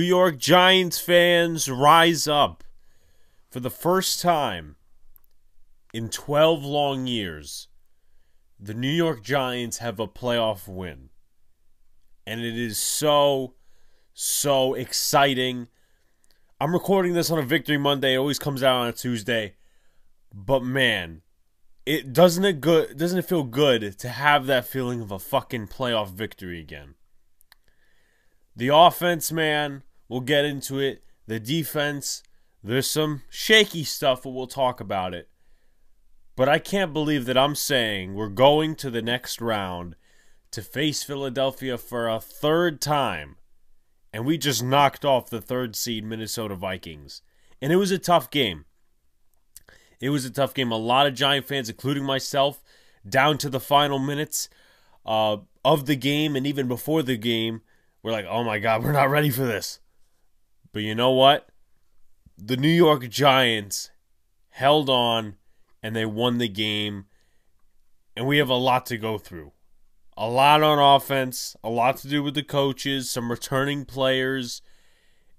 New 0.00 0.06
York 0.06 0.38
Giants 0.38 0.98
fans, 0.98 1.70
rise 1.70 2.26
up. 2.26 2.64
For 3.50 3.60
the 3.60 3.68
first 3.68 4.18
time 4.18 4.76
in 5.92 6.08
12 6.08 6.64
long 6.64 7.06
years, 7.06 7.68
the 8.58 8.72
New 8.72 8.88
York 8.88 9.22
Giants 9.22 9.76
have 9.76 10.00
a 10.00 10.08
playoff 10.08 10.66
win. 10.66 11.10
And 12.26 12.40
it 12.40 12.56
is 12.56 12.78
so, 12.78 13.52
so 14.14 14.72
exciting. 14.72 15.68
I'm 16.58 16.72
recording 16.72 17.12
this 17.12 17.30
on 17.30 17.38
a 17.38 17.42
Victory 17.42 17.76
Monday. 17.76 18.14
It 18.14 18.18
always 18.18 18.38
comes 18.38 18.62
out 18.62 18.76
on 18.76 18.88
a 18.88 18.92
Tuesday. 18.92 19.56
But 20.32 20.64
man, 20.64 21.20
it 21.84 22.14
doesn't 22.14 22.44
it 22.46 22.62
good 22.62 22.96
doesn't 22.96 23.18
it 23.18 23.28
feel 23.28 23.44
good 23.44 23.98
to 23.98 24.08
have 24.08 24.46
that 24.46 24.64
feeling 24.64 25.02
of 25.02 25.10
a 25.12 25.18
fucking 25.18 25.66
playoff 25.66 26.10
victory 26.10 26.58
again. 26.58 26.94
The 28.56 28.68
offense, 28.68 29.30
man, 29.30 29.82
we'll 30.10 30.20
get 30.20 30.44
into 30.44 30.78
it. 30.78 31.02
The 31.26 31.40
defense, 31.40 32.22
there's 32.62 32.90
some 32.90 33.22
shaky 33.30 33.84
stuff, 33.84 34.24
but 34.24 34.30
we'll 34.30 34.48
talk 34.48 34.80
about 34.80 35.14
it. 35.14 35.30
But 36.36 36.48
I 36.48 36.58
can't 36.58 36.92
believe 36.92 37.24
that 37.26 37.38
I'm 37.38 37.54
saying 37.54 38.14
we're 38.14 38.28
going 38.28 38.74
to 38.76 38.90
the 38.90 39.00
next 39.00 39.40
round 39.40 39.94
to 40.50 40.62
face 40.62 41.02
Philadelphia 41.04 41.78
for 41.78 42.08
a 42.08 42.20
third 42.20 42.80
time, 42.80 43.36
and 44.12 44.26
we 44.26 44.36
just 44.36 44.62
knocked 44.62 45.04
off 45.04 45.30
the 45.30 45.40
third 45.40 45.76
seed 45.76 46.04
Minnesota 46.04 46.56
Vikings. 46.56 47.22
And 47.62 47.72
it 47.72 47.76
was 47.76 47.92
a 47.92 47.98
tough 47.98 48.30
game. 48.30 48.64
It 50.00 50.10
was 50.10 50.24
a 50.24 50.30
tough 50.30 50.54
game. 50.54 50.72
A 50.72 50.76
lot 50.76 51.06
of 51.06 51.14
Giant 51.14 51.46
fans, 51.46 51.68
including 51.68 52.04
myself, 52.04 52.62
down 53.08 53.38
to 53.38 53.48
the 53.50 53.60
final 53.60 53.98
minutes 53.98 54.48
uh, 55.06 55.36
of 55.64 55.86
the 55.86 55.96
game 55.96 56.34
and 56.34 56.46
even 56.46 56.66
before 56.66 57.02
the 57.02 57.16
game, 57.16 57.60
we're 58.02 58.12
like, 58.12 58.26
oh 58.28 58.42
my 58.42 58.58
God, 58.58 58.82
we're 58.82 58.92
not 58.92 59.10
ready 59.10 59.30
for 59.30 59.44
this. 59.44 59.78
But 60.72 60.82
you 60.82 60.94
know 60.94 61.10
what? 61.10 61.48
The 62.36 62.56
New 62.56 62.68
York 62.68 63.08
Giants 63.08 63.90
held 64.50 64.88
on 64.88 65.36
and 65.82 65.94
they 65.94 66.06
won 66.06 66.38
the 66.38 66.48
game. 66.48 67.06
And 68.16 68.26
we 68.26 68.38
have 68.38 68.48
a 68.48 68.54
lot 68.54 68.86
to 68.86 68.98
go 68.98 69.18
through. 69.18 69.52
A 70.16 70.28
lot 70.28 70.62
on 70.62 70.78
offense, 70.78 71.56
a 71.64 71.70
lot 71.70 71.96
to 71.98 72.08
do 72.08 72.22
with 72.22 72.34
the 72.34 72.42
coaches, 72.42 73.08
some 73.08 73.30
returning 73.30 73.84
players. 73.84 74.60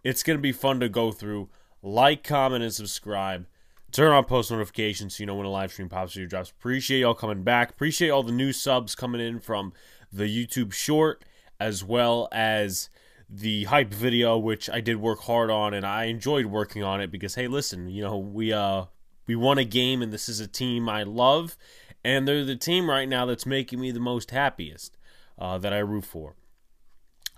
It's 0.03 0.23
going 0.23 0.37
to 0.37 0.41
be 0.41 0.51
fun 0.51 0.79
to 0.79 0.89
go 0.89 1.11
through. 1.11 1.49
Like, 1.83 2.23
comment, 2.23 2.63
and 2.63 2.73
subscribe. 2.73 3.45
Turn 3.91 4.11
on 4.11 4.23
post 4.23 4.49
notifications 4.49 5.17
so 5.17 5.21
you 5.21 5.27
know 5.27 5.35
when 5.35 5.45
a 5.45 5.51
live 5.51 5.71
stream 5.71 5.89
pops 5.89 6.15
or 6.15 6.25
drops. 6.25 6.49
Appreciate 6.49 7.01
y'all 7.01 7.13
coming 7.13 7.43
back. 7.43 7.71
Appreciate 7.71 8.09
all 8.09 8.23
the 8.23 8.31
new 8.31 8.53
subs 8.53 8.95
coming 8.95 9.19
in 9.19 9.39
from 9.39 9.73
the 10.11 10.23
YouTube 10.23 10.71
short 10.71 11.25
as 11.59 11.83
well 11.83 12.29
as 12.31 12.89
the 13.33 13.63
hype 13.65 13.93
video, 13.93 14.37
which 14.37 14.69
I 14.69 14.81
did 14.81 14.97
work 14.97 15.21
hard 15.21 15.49
on 15.49 15.73
and 15.73 15.85
I 15.85 16.05
enjoyed 16.05 16.47
working 16.47 16.83
on 16.83 16.99
it 17.01 17.11
because 17.11 17.35
hey, 17.35 17.47
listen, 17.47 17.89
you 17.89 18.03
know, 18.03 18.17
we 18.17 18.51
uh 18.51 18.85
we 19.25 19.35
won 19.35 19.57
a 19.57 19.63
game 19.63 20.01
and 20.01 20.11
this 20.11 20.27
is 20.27 20.39
a 20.39 20.47
team 20.47 20.89
I 20.89 21.03
love 21.03 21.57
and 22.03 22.27
they're 22.27 22.43
the 22.43 22.55
team 22.55 22.89
right 22.89 23.07
now 23.07 23.25
that's 23.25 23.45
making 23.45 23.79
me 23.79 23.91
the 23.91 23.99
most 23.99 24.31
happiest 24.31 24.97
uh, 25.37 25.57
that 25.59 25.71
I 25.71 25.79
root 25.79 26.05
for. 26.05 26.35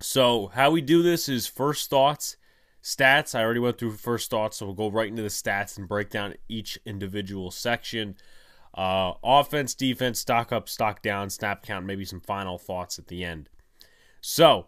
So 0.02 0.48
how 0.54 0.72
we 0.72 0.82
do 0.82 1.04
this 1.04 1.30
is 1.30 1.48
first 1.48 1.90
thoughts 1.90 2.38
Stats, 2.84 3.34
I 3.34 3.42
already 3.42 3.62
went 3.62 3.78
through 3.78 3.94
first 3.94 4.30
thoughts, 4.30 4.58
so 4.58 4.66
we'll 4.66 4.76
go 4.76 4.92
right 4.92 5.08
into 5.08 5.22
the 5.22 5.30
stats 5.30 5.78
and 5.78 5.88
break 5.88 6.10
down 6.10 6.34
each 6.50 6.78
individual 6.86 7.50
section. 7.50 8.18
Uh, 8.74 9.14
offense, 9.24 9.74
defense, 9.74 10.20
stock 10.20 10.52
up, 10.52 10.68
stock 10.68 11.02
down, 11.02 11.30
snap 11.30 11.66
count, 11.66 11.86
maybe 11.86 12.04
some 12.04 12.20
final 12.20 12.58
thoughts 12.58 13.00
at 13.00 13.08
the 13.08 13.24
end. 13.24 13.48
So, 14.20 14.68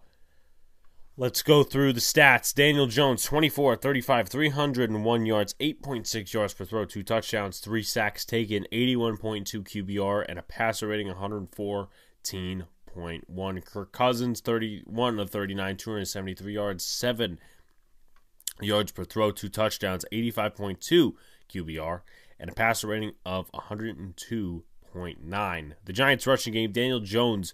let's 1.18 1.42
go 1.42 1.64
through 1.64 1.94
the 1.94 2.02
stats. 2.02 2.54
Daniel 2.54 2.88
Jones, 2.88 3.24
24, 3.24 3.78
35, 3.78 4.28
301 4.30 5.26
yards, 5.26 5.56
8.6 5.60 6.34
yards 6.34 6.54
per 6.54 6.66
throw, 6.66 6.86
two 6.86 7.02
touchdowns, 7.04 7.60
three 7.60 7.84
sacks 7.84 8.26
taken, 8.26 8.66
81.2 8.72 9.64
QBR, 9.64 10.26
and 10.28 10.40
a 10.40 10.44
passer 10.44 10.88
rating 10.88 11.08
114.1. 11.08 13.66
Kirk 13.66 13.92
Cousins, 13.92 14.42
31 14.42 15.20
of 15.20 15.30
39, 15.30 15.78
273 15.78 16.54
yards, 16.54 16.84
7 16.86 17.40
yards 18.62 18.92
per 18.92 19.06
throw, 19.06 19.32
two 19.32 19.50
touchdowns, 19.50 20.06
85.2 20.12 21.14
QBR, 21.54 22.02
and 22.40 22.50
a 22.50 22.54
passer 22.54 22.88
rating 22.88 23.12
of 23.26 23.52
102.9. 23.52 25.72
The 25.86 25.94
Giants' 25.94 26.28
rushing 26.28 26.54
game, 26.54 26.72
Daniel 26.72 27.00
Jones 27.00 27.54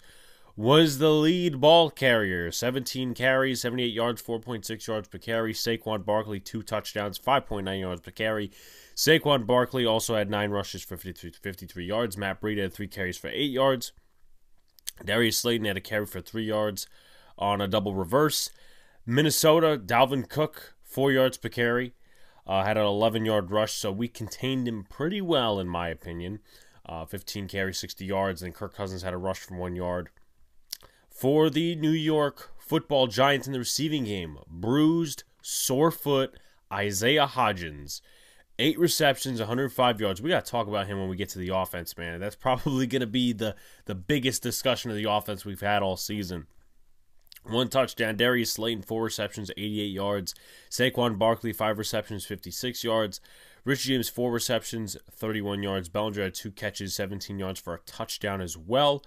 was 0.56 0.98
the 0.98 1.12
lead 1.12 1.60
ball 1.62 1.90
carrier. 1.90 2.52
17 2.52 3.14
carries, 3.14 3.62
78 3.62 3.94
yards, 3.94 4.22
4.6 4.22 4.88
yards 4.88 5.08
per 5.08 5.18
carry. 5.18 5.54
Saquon 5.54 6.06
Barkley, 6.06 6.40
two 6.40 6.62
touchdowns, 6.62 7.18
5.9 7.20 7.80
yards 7.80 8.02
per 8.02 8.12
carry. 8.12 8.52
Saquon 8.96 9.46
Barkley 9.46 9.86
also 9.86 10.16
had 10.16 10.30
nine 10.30 10.52
rushes 10.52 10.84
for 10.84 10.98
53, 10.98 11.32
53 11.42 11.86
yards. 11.86 12.18
Matt 12.18 12.42
Breida 12.42 12.64
had 12.64 12.74
three 12.74 12.88
carries 12.88 13.18
for 13.18 13.30
eight 13.30 13.52
yards. 13.52 13.94
Darius 15.04 15.38
Slayton 15.38 15.66
had 15.66 15.78
a 15.78 15.82
carry 15.82 16.06
for 16.06 16.22
three 16.22 16.46
yards 16.46 16.88
on 17.38 17.62
a 17.62 17.68
double 17.68 17.96
reverse. 17.96 18.50
Minnesota, 19.06 19.82
Dalvin 19.84 20.30
Cook 20.30 20.76
four 20.92 21.12
yards 21.12 21.38
per 21.38 21.50
carry. 21.50 21.94
Uh, 22.46 22.64
had 22.64 22.78
an 22.78 22.86
11 22.86 23.26
yard 23.26 23.52
rush, 23.52 23.74
so 23.74 23.92
we 23.92 24.08
contained 24.08 24.68
him 24.68 24.86
pretty 24.90 25.22
well, 25.22 25.60
in 25.60 25.68
my 25.68 25.88
opinion. 25.88 26.40
Uh, 26.86 27.06
15 27.06 27.48
carries, 27.48 27.80
60 27.80 28.04
yards, 28.06 28.42
and 28.42 28.54
Kirk 28.54 28.76
Cousins 28.76 29.04
had 29.04 29.14
a 29.14 29.18
rush 29.18 29.40
from 29.40 29.58
one 29.58 29.76
yard. 29.76 30.10
For 31.22 31.52
the 31.52 31.76
New 31.76 31.92
York 31.92 32.52
football 32.58 33.06
Giants 33.06 33.46
in 33.46 33.54
the 33.54 33.60
receiving 33.60 34.06
game, 34.06 34.40
bruised, 34.48 35.24
sore 35.40 35.92
foot, 35.92 36.34
Isaiah 36.74 37.28
Hodgins. 37.28 38.02
Eight 38.58 38.80
receptions, 38.80 39.38
105 39.38 40.02
yards. 40.02 40.20
We 40.20 40.32
got 40.32 40.46
to 40.46 40.52
talk 40.52 40.66
about 40.66 40.88
him 40.88 41.00
when 41.00 41.10
we 41.10 41.16
get 41.16 41.30
to 41.30 41.38
the 41.38 41.56
offense, 41.56 41.96
man. 41.96 42.20
That's 42.20 42.36
probably 42.36 42.88
going 42.88 43.02
to 43.02 43.06
be 43.06 43.34
the, 43.34 43.56
the 43.86 43.94
biggest 43.94 44.42
discussion 44.42 44.90
of 44.90 44.98
the 44.98 45.12
offense 45.12 45.46
we've 45.46 45.62
had 45.62 45.84
all 45.84 45.96
season. 45.96 46.48
One 47.44 47.68
touchdown. 47.68 48.18
Darius 48.18 48.54
Slayton, 48.54 48.82
four 48.82 49.04
receptions, 49.04 49.52
88 49.56 49.84
yards. 49.92 50.34
Saquon 50.72 51.20
Barkley, 51.20 51.54
five 51.54 51.78
receptions, 51.78 52.26
56 52.26 52.84
yards. 52.84 53.22
Richie 53.64 53.90
James, 53.90 54.10
four 54.10 54.32
receptions, 54.32 54.98
31 55.12 55.62
yards. 55.62 55.88
Bellinger 55.88 56.24
had 56.24 56.34
two 56.34 56.50
catches, 56.50 56.96
17 56.96 57.38
yards 57.38 57.60
for 57.60 57.76
a 57.76 57.80
touchdown 57.86 58.42
as 58.42 58.58
well. 58.58 59.04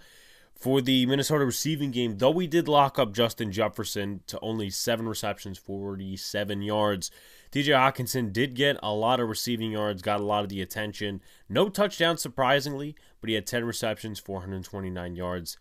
For 0.54 0.80
the 0.80 1.04
Minnesota 1.04 1.44
receiving 1.44 1.90
game, 1.90 2.18
though 2.18 2.30
we 2.30 2.46
did 2.46 2.68
lock 2.68 2.98
up 2.98 3.12
Justin 3.12 3.52
Jefferson 3.52 4.20
to 4.28 4.38
only 4.40 4.70
seven 4.70 5.08
receptions, 5.08 5.58
47 5.58 6.62
yards, 6.62 7.10
TJ 7.50 7.66
Hockenson 7.66 8.32
did 8.32 8.54
get 8.54 8.78
a 8.82 8.92
lot 8.92 9.20
of 9.20 9.28
receiving 9.28 9.72
yards, 9.72 10.00
got 10.00 10.20
a 10.20 10.24
lot 10.24 10.42
of 10.42 10.48
the 10.48 10.62
attention. 10.62 11.20
No 11.48 11.68
touchdowns, 11.68 12.22
surprisingly, 12.22 12.94
but 13.20 13.28
he 13.28 13.34
had 13.34 13.46
10 13.46 13.64
receptions, 13.64 14.18
429 14.20 15.16
yards. 15.16 15.58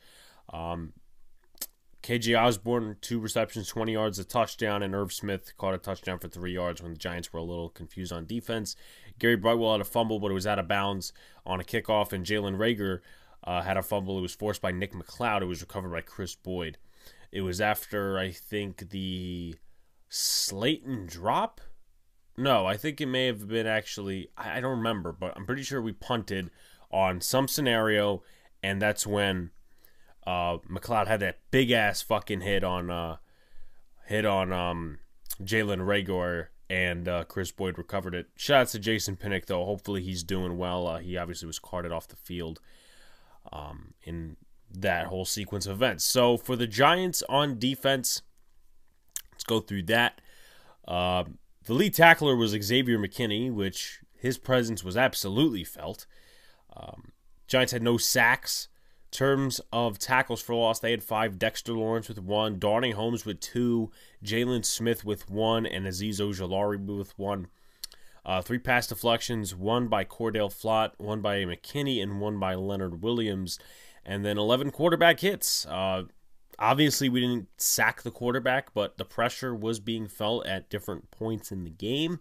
Um, 0.52 0.94
KJ 2.04 2.40
Osborne, 2.40 2.98
two 3.00 3.20
receptions, 3.20 3.70
20 3.70 3.94
yards, 3.94 4.20
a 4.20 4.26
touchdown, 4.26 4.84
and 4.84 4.94
Irv 4.94 5.14
Smith 5.14 5.54
caught 5.58 5.74
a 5.74 5.78
touchdown 5.78 6.20
for 6.20 6.28
three 6.28 6.54
yards 6.54 6.82
when 6.82 6.92
the 6.92 6.98
Giants 6.98 7.32
were 7.32 7.40
a 7.40 7.44
little 7.44 7.70
confused 7.70 8.12
on 8.12 8.26
defense. 8.26 8.76
Gary 9.20 9.38
Brightwell 9.38 9.72
had 9.72 9.82
a 9.82 9.86
fumble, 9.86 10.20
but 10.20 10.30
it 10.30 10.34
was 10.34 10.48
out 10.48 10.60
of 10.60 10.68
bounds 10.68 11.14
on 11.46 11.62
a 11.62 11.64
kickoff, 11.64 12.12
and 12.12 12.26
Jalen 12.26 12.58
Reagor 12.58 13.00
uh, 13.44 13.62
had 13.62 13.78
a 13.78 13.84
fumble. 13.84 14.18
It 14.18 14.22
was 14.22 14.36
forced 14.36 14.62
by 14.62 14.72
Nick 14.72 14.94
McCloud. 14.94 15.42
It 15.42 15.46
was 15.46 15.62
recovered 15.62 15.92
by 15.92 16.02
Kris 16.02 16.36
Boyd. 16.36 16.78
It 17.32 17.42
was 17.42 17.60
after, 17.60 18.18
I 18.20 18.32
think, 18.32 18.90
the 18.90 19.56
Slayton 20.10 21.08
drop. 21.08 21.62
No, 22.38 22.66
I 22.66 22.78
think 22.78 23.02
it 23.02 23.08
may 23.08 23.28
have 23.28 23.48
been 23.48 23.68
actually, 23.68 24.30
I 24.38 24.60
don't 24.60 24.78
remember, 24.78 25.12
but 25.12 25.34
I'm 25.36 25.46
pretty 25.46 25.64
sure 25.64 25.82
we 25.82 25.94
punted 25.94 26.52
on 26.92 27.22
some 27.22 27.48
scenario, 27.48 28.24
and 28.62 28.82
that's 28.82 29.06
when 29.06 29.52
uh, 30.26 30.58
McCloud 30.70 31.08
had 31.08 31.20
that 31.20 31.40
big 31.52 31.72
ass 31.72 32.02
fucking 32.02 32.42
hit 32.42 32.64
on 32.64 32.90
uh, 32.90 33.18
hit 34.06 34.26
on 34.26 34.52
um, 34.54 35.00
Jalen 35.42 35.80
Reagor, 35.80 36.48
and 36.70 37.08
uh, 37.08 37.24
Kris 37.26 37.52
Boyd 37.52 37.78
recovered 37.78 38.16
it. 38.16 38.30
Shout 38.36 38.62
out 38.62 38.68
to 38.70 38.80
Jason 38.80 39.16
Pinnock 39.16 39.48
though. 39.48 39.66
Hopefully 39.66 40.02
he's 40.02 40.24
doing 40.24 40.58
well. 40.58 40.88
Uh, 40.88 41.00
he 41.00 41.18
obviously 41.18 41.48
was 41.48 41.60
carted 41.60 41.92
off 41.92 42.08
the 42.08 42.16
field 42.16 42.60
um, 43.52 43.94
in 44.04 44.38
that 44.72 45.08
whole 45.08 45.26
sequence 45.26 45.66
of 45.66 45.74
events. 45.74 46.04
So 46.04 46.38
for 46.38 46.56
the 46.56 46.68
Giants 46.68 47.24
on 47.30 47.60
defense, 47.60 48.22
let's 49.32 49.44
go 49.44 49.60
through 49.60 49.84
that. 49.84 50.22
Uh, 50.88 51.26
the 51.66 51.74
lead 51.74 51.94
tackler 51.94 52.36
was 52.36 52.52
Xavier 52.52 52.98
McKinney, 52.98 53.52
which 53.52 54.02
his 54.14 54.38
presence 54.38 54.84
was 54.84 54.98
absolutely 54.98 55.64
felt. 55.64 56.06
Um, 56.76 57.12
Giants 57.48 57.72
had 57.72 57.84
no 57.84 57.98
sacks 57.98 58.68
terms 59.14 59.62
of 59.72 60.00
tackles 60.00 60.42
for 60.42 60.56
loss, 60.56 60.80
they 60.80 60.92
had 60.92 61.04
five. 61.04 61.40
Dexter 61.40 61.74
Lawrence 61.74 62.10
with 62.10 62.20
one, 62.20 62.60
Darnay 62.60 62.92
Holmes 62.92 63.26
with 63.26 63.40
two, 63.40 63.92
Jaylon 64.26 64.66
Smith 64.66 65.06
with 65.06 65.30
one, 65.30 65.66
and 65.66 65.86
Azeez 65.86 66.20
Ojulari 66.20 66.84
with 66.84 67.18
one. 67.18 67.48
Uh, 68.26 68.42
three 68.42 68.58
pass 68.58 68.88
deflections, 68.88 69.54
one 69.54 69.88
by 69.88 70.04
Cor'Dale 70.04 70.50
Flott, 70.50 70.92
one 70.98 71.22
by 71.22 71.44
McKinney, 71.44 72.02
and 72.02 72.22
one 72.22 72.40
by 72.40 72.56
Leonard 72.56 73.04
Williams. 73.04 73.60
And 74.06 74.24
then 74.24 74.38
11 74.38 74.72
quarterback 74.72 75.20
hits. 75.20 75.66
Uh, 75.66 76.04
obviously, 76.58 77.10
we 77.10 77.22
didn't 77.22 77.48
sack 77.58 78.02
the 78.02 78.12
quarterback, 78.12 78.74
but 78.74 78.98
the 78.98 79.06
pressure 79.06 79.54
was 79.54 79.80
being 79.80 80.08
felt 80.08 80.46
at 80.46 80.70
different 80.70 81.12
points 81.12 81.52
in 81.52 81.64
the 81.64 81.70
game. 81.70 82.20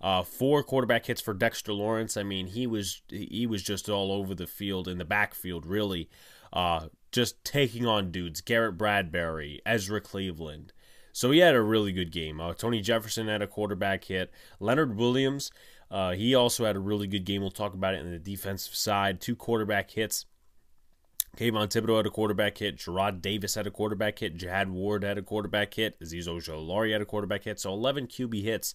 Uh, 0.00 0.22
four 0.22 0.62
quarterback 0.62 1.06
hits 1.06 1.20
for 1.20 1.34
Dexter 1.34 1.72
Lawrence. 1.72 2.16
I 2.16 2.22
mean, 2.22 2.48
he 2.48 2.66
was 2.66 3.02
he 3.08 3.46
was 3.46 3.62
just 3.62 3.88
all 3.88 4.12
over 4.12 4.34
the 4.34 4.46
field 4.46 4.88
in 4.88 4.98
the 4.98 5.04
backfield, 5.04 5.64
really, 5.64 6.10
uh, 6.52 6.88
just 7.12 7.42
taking 7.44 7.86
on 7.86 8.10
dudes. 8.10 8.40
Garrett 8.40 8.76
Bradbury, 8.76 9.62
Ezra 9.64 10.00
Cleveland. 10.00 10.72
So 11.16 11.30
he 11.30 11.38
had 11.38 11.54
a 11.54 11.62
really 11.62 11.92
good 11.92 12.12
game. 12.12 12.42
Uh, 12.42 12.52
Tony 12.52 12.82
Jefferson 12.82 13.26
had 13.26 13.40
a 13.40 13.46
quarterback 13.46 14.04
hit. 14.04 14.30
Leonard 14.60 14.98
Williams, 14.98 15.50
uh, 15.90 16.12
he 16.12 16.34
also 16.34 16.66
had 16.66 16.76
a 16.76 16.78
really 16.78 17.06
good 17.06 17.24
game. 17.24 17.40
We'll 17.40 17.50
talk 17.50 17.72
about 17.72 17.94
it 17.94 18.02
in 18.02 18.10
the 18.10 18.18
defensive 18.18 18.74
side. 18.74 19.18
Two 19.18 19.34
quarterback 19.34 19.90
hits. 19.90 20.26
Kayvon 21.38 21.68
Thibodeaux 21.68 21.96
had 21.96 22.06
a 22.06 22.10
quarterback 22.10 22.58
hit. 22.58 22.76
Jarrad 22.76 23.22
Davis 23.22 23.54
had 23.54 23.66
a 23.66 23.70
quarterback 23.70 24.18
hit. 24.18 24.36
Jihad 24.36 24.68
Ward 24.68 25.04
had 25.04 25.16
a 25.16 25.22
quarterback 25.22 25.72
hit. 25.72 25.98
Azeez 26.00 26.28
Ojulari 26.28 26.92
had 26.92 27.00
a 27.00 27.06
quarterback 27.06 27.44
hit. 27.44 27.58
So 27.60 27.72
11 27.72 28.08
QB 28.08 28.42
hits. 28.42 28.74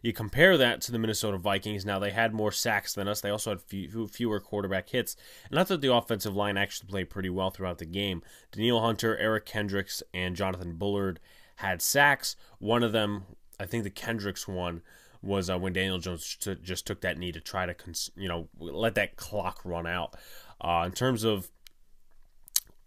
You 0.00 0.12
compare 0.12 0.56
that 0.56 0.80
to 0.82 0.92
the 0.92 0.98
Minnesota 1.00 1.38
Vikings. 1.38 1.84
Now, 1.84 1.98
they 1.98 2.12
had 2.12 2.32
more 2.32 2.52
sacks 2.52 2.94
than 2.94 3.08
us. 3.08 3.20
They 3.20 3.30
also 3.30 3.50
had 3.50 3.62
few, 3.62 4.06
fewer 4.06 4.38
quarterback 4.38 4.90
hits. 4.90 5.16
And 5.50 5.58
I 5.58 5.64
thought 5.64 5.80
the 5.80 5.92
offensive 5.92 6.36
line 6.36 6.56
actually 6.56 6.88
played 6.88 7.10
pretty 7.10 7.30
well 7.30 7.50
throughout 7.50 7.78
the 7.78 7.84
game. 7.84 8.22
Danielle 8.52 8.80
Hunter, 8.80 9.18
Eric 9.18 9.44
Kendricks, 9.44 10.04
and 10.14 10.36
Jonathan 10.36 10.76
Bullard 10.76 11.18
had 11.60 11.80
sacks. 11.80 12.36
One 12.58 12.82
of 12.82 12.92
them, 12.92 13.24
I 13.58 13.66
think 13.66 13.84
the 13.84 13.90
Kendricks 13.90 14.46
one, 14.48 14.82
was 15.22 15.50
uh, 15.50 15.58
when 15.58 15.72
Daniel 15.72 15.98
Jones 15.98 16.36
t- 16.40 16.56
just 16.62 16.86
took 16.86 17.02
that 17.02 17.18
knee 17.18 17.32
to 17.32 17.40
try 17.40 17.66
to, 17.66 17.74
cons- 17.74 18.10
you 18.16 18.28
know, 18.28 18.48
let 18.58 18.94
that 18.94 19.16
clock 19.16 19.60
run 19.64 19.86
out. 19.86 20.16
Uh, 20.60 20.84
in 20.86 20.92
terms 20.92 21.24
of 21.24 21.50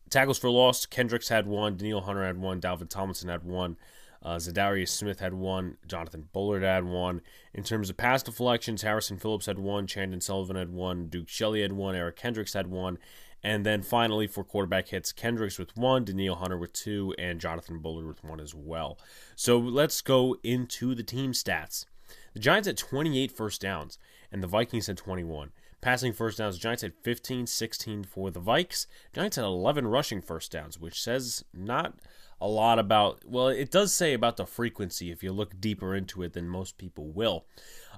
Tackles 0.10 0.38
for 0.38 0.50
loss, 0.50 0.86
Kendricks 0.86 1.30
had 1.30 1.48
one, 1.48 1.78
Daniel 1.78 2.02
Hunter 2.02 2.26
had 2.26 2.38
one, 2.38 2.62
Dalvin 2.62 2.90
Tomlinson 2.90 3.30
had 3.30 3.44
one, 3.44 3.78
uh, 4.22 4.36
Za'Darius 4.36 4.90
Smith 4.90 5.20
had 5.20 5.34
one, 5.34 5.78
Jonathan 5.88 6.30
Bullard 6.34 6.64
had 6.64 6.86
one. 6.86 7.22
In 7.54 7.64
terms 7.64 7.90
of 7.90 7.98
pass 7.98 8.24
deflections, 8.24 8.82
Harrison 8.82 9.18
Phillips 9.18 9.48
had 9.48 9.60
one, 9.60 9.88
Chandon 9.88 10.22
Sullivan 10.22 10.56
had 10.56 10.70
one, 10.70 11.08
Duke 11.08 11.30
Shelley 11.30 11.62
had 11.62 11.74
one, 11.74 11.96
Eric 11.96 12.16
Kendricks 12.16 12.54
had 12.54 12.68
one, 12.68 12.98
and 13.44 13.66
then 13.66 13.82
finally 13.82 14.28
for 14.28 14.44
quarterback 14.44 14.90
hits, 14.90 15.12
Kendricks 15.12 15.60
with 15.60 15.76
one, 15.76 16.06
Danielle 16.06 16.36
Hunter 16.36 16.58
with 16.58 16.74
two, 16.74 17.14
and 17.18 17.42
Jonathan 17.42 17.80
Bullard 17.80 18.08
with 18.08 18.24
one 18.24 18.40
as 18.40 18.56
well. 18.56 18.98
So 19.36 19.58
let's 19.58 20.02
go 20.02 20.38
into 20.44 20.96
the 20.96 21.04
team 21.04 21.34
stats. 21.34 21.86
The 22.34 22.40
Giants 22.40 22.68
had 22.68 22.78
28 22.78 23.32
first 23.32 23.62
downs, 23.62 23.98
and 24.32 24.42
the 24.42 24.48
Vikings 24.48 24.88
had 24.88 24.98
21. 24.98 25.52
Passing 25.82 26.14
first 26.14 26.38
downs, 26.38 26.58
Giants 26.58 26.82
had 26.82 26.94
15, 26.94 27.46
16 27.46 28.06
for 28.06 28.32
the 28.32 28.40
Vikes. 28.40 28.88
Giants 29.14 29.36
had 29.36 29.44
11 29.44 29.86
rushing 29.88 30.22
first 30.22 30.52
downs, 30.52 30.80
which 30.80 31.02
says 31.02 31.44
not 31.54 31.96
a 32.40 32.48
lot 32.48 32.80
about, 32.80 33.24
well, 33.26 33.50
it 33.50 33.70
does 33.70 33.94
say 33.94 34.14
about 34.14 34.38
the 34.38 34.46
frequency 34.46 35.12
if 35.12 35.24
you 35.24 35.34
look 35.34 35.60
deeper 35.60 35.94
into 35.94 36.24
it 36.24 36.34
than 36.34 36.48
most 36.48 36.78
people 36.78 37.08
will. 37.08 37.46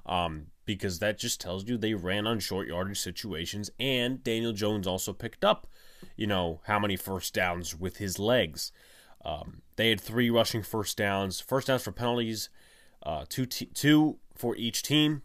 Um, 0.06 0.46
because 0.64 0.98
that 0.98 1.18
just 1.18 1.40
tells 1.40 1.68
you 1.68 1.76
they 1.76 1.94
ran 1.94 2.26
on 2.26 2.40
short 2.40 2.68
yardage 2.68 3.00
situations, 3.00 3.70
and 3.78 4.22
Daniel 4.22 4.52
Jones 4.52 4.86
also 4.86 5.12
picked 5.12 5.44
up, 5.44 5.68
you 6.16 6.26
know, 6.26 6.60
how 6.64 6.78
many 6.78 6.96
first 6.96 7.34
downs 7.34 7.74
with 7.74 7.98
his 7.98 8.18
legs. 8.18 8.72
Um, 9.24 9.62
they 9.76 9.88
had 9.90 10.00
three 10.00 10.30
rushing 10.30 10.62
first 10.62 10.96
downs, 10.96 11.40
first 11.40 11.66
downs 11.68 11.82
for 11.82 11.92
penalties, 11.92 12.48
uh, 13.02 13.24
two, 13.28 13.46
t- 13.46 13.66
two 13.66 14.18
for 14.36 14.56
each 14.56 14.82
team. 14.82 15.22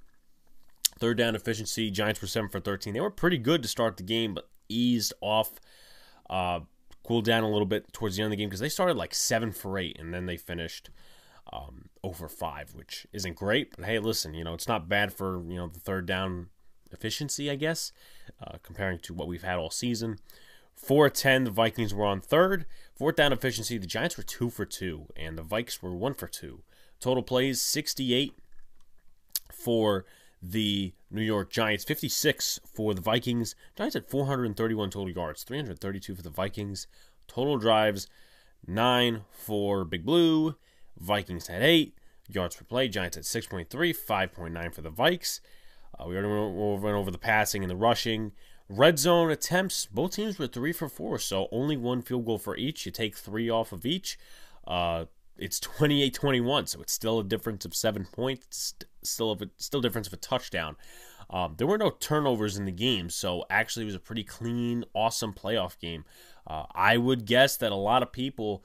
Third 0.99 1.17
down 1.17 1.35
efficiency, 1.35 1.89
Giants 1.89 2.21
were 2.21 2.27
7 2.27 2.47
for 2.49 2.59
13. 2.59 2.93
They 2.93 3.01
were 3.01 3.09
pretty 3.09 3.39
good 3.39 3.63
to 3.63 3.67
start 3.67 3.97
the 3.97 4.03
game, 4.03 4.35
but 4.35 4.49
eased 4.69 5.13
off, 5.19 5.59
uh, 6.29 6.59
cooled 7.03 7.25
down 7.25 7.43
a 7.43 7.49
little 7.49 7.65
bit 7.65 7.91
towards 7.91 8.15
the 8.15 8.21
end 8.21 8.27
of 8.27 8.37
the 8.37 8.37
game 8.37 8.49
because 8.49 8.59
they 8.59 8.69
started 8.69 8.95
like 8.95 9.15
7 9.15 9.51
for 9.51 9.79
8 9.79 9.97
and 9.99 10.13
then 10.13 10.27
they 10.27 10.37
finished 10.37 10.91
um, 11.51 11.89
over 12.03 12.27
5, 12.27 12.73
which 12.73 13.07
isn't 13.13 13.35
great. 13.35 13.75
But 13.75 13.85
hey, 13.85 13.99
listen, 13.99 14.33
you 14.33 14.43
know, 14.43 14.53
it's 14.53 14.67
not 14.67 14.89
bad 14.89 15.13
for, 15.13 15.43
you 15.47 15.55
know, 15.55 15.67
the 15.67 15.79
third 15.79 16.05
down 16.05 16.47
efficiency, 16.91 17.49
I 17.49 17.55
guess, 17.55 17.91
uh, 18.41 18.57
comparing 18.63 18.99
to 18.99 19.13
what 19.13 19.27
we've 19.27 19.43
had 19.43 19.57
all 19.57 19.69
season. 19.69 20.19
4 20.75 21.09
10, 21.09 21.43
the 21.43 21.51
Vikings 21.51 21.93
were 21.93 22.05
on 22.05 22.21
third. 22.21 22.65
Fourth 22.95 23.15
down 23.15 23.33
efficiency, 23.33 23.77
the 23.77 23.87
Giants 23.87 24.17
were 24.17 24.23
2 24.23 24.49
for 24.49 24.65
2, 24.65 25.07
and 25.15 25.37
the 25.37 25.43
Vikes 25.43 25.81
were 25.81 25.95
1 25.95 26.13
for 26.15 26.27
2. 26.27 26.63
Total 26.99 27.23
plays, 27.23 27.61
68 27.61 28.33
for 29.51 30.05
the 30.41 30.93
New 31.11 31.21
York 31.21 31.51
Giants, 31.51 31.83
56 31.83 32.59
for 32.65 32.93
the 32.93 33.01
Vikings. 33.01 33.55
Giants 33.75 33.93
had 33.93 34.07
431 34.07 34.89
total 34.89 35.11
yards, 35.11 35.43
332 35.43 36.15
for 36.15 36.21
the 36.21 36.29
Vikings. 36.29 36.87
Total 37.27 37.57
drives, 37.57 38.07
9 38.65 39.21
for 39.31 39.85
Big 39.85 40.05
Blue. 40.05 40.55
Vikings 41.01 41.47
had 41.47 41.61
8. 41.61 41.95
Yards 42.29 42.55
per 42.55 42.63
play, 42.63 42.87
Giants 42.87 43.15
had 43.17 43.25
6.3, 43.25 43.67
5.9 43.67 44.73
for 44.73 44.81
the 44.81 44.91
Vikes. 44.91 45.41
Uh, 45.99 46.05
we 46.07 46.15
already 46.15 46.29
went 46.29 46.95
over 46.95 47.11
the 47.11 47.17
passing 47.17 47.63
and 47.63 47.69
the 47.69 47.75
rushing. 47.75 48.31
Red 48.69 48.99
zone 48.99 49.29
attempts, 49.31 49.85
both 49.87 50.13
teams 50.13 50.39
were 50.39 50.47
3 50.47 50.71
for 50.71 50.87
4, 50.87 51.19
so 51.19 51.49
only 51.51 51.75
one 51.75 52.01
field 52.01 52.25
goal 52.25 52.37
for 52.37 52.55
each. 52.55 52.85
You 52.85 52.91
take 52.91 53.17
3 53.17 53.49
off 53.49 53.73
of 53.73 53.85
each. 53.85 54.17
Uh, 54.65 55.05
it's 55.37 55.59
28-21, 55.59 56.69
so 56.69 56.81
it's 56.81 56.93
still 56.93 57.19
a 57.19 57.23
difference 57.23 57.65
of 57.65 57.75
seven 57.75 58.05
points, 58.05 58.75
still 59.03 59.31
a, 59.31 59.37
still 59.57 59.81
difference 59.81 60.07
of 60.07 60.13
a 60.13 60.17
touchdown. 60.17 60.77
Um, 61.29 61.55
there 61.57 61.67
were 61.67 61.77
no 61.77 61.89
turnovers 61.89 62.57
in 62.57 62.65
the 62.65 62.71
game, 62.71 63.09
so 63.09 63.45
actually 63.49 63.83
it 63.83 63.87
was 63.87 63.95
a 63.95 63.99
pretty 63.99 64.23
clean, 64.23 64.85
awesome 64.93 65.33
playoff 65.33 65.79
game. 65.79 66.05
Uh, 66.45 66.65
I 66.73 66.97
would 66.97 67.25
guess 67.25 67.57
that 67.57 67.71
a 67.71 67.75
lot 67.75 68.03
of 68.03 68.11
people 68.11 68.63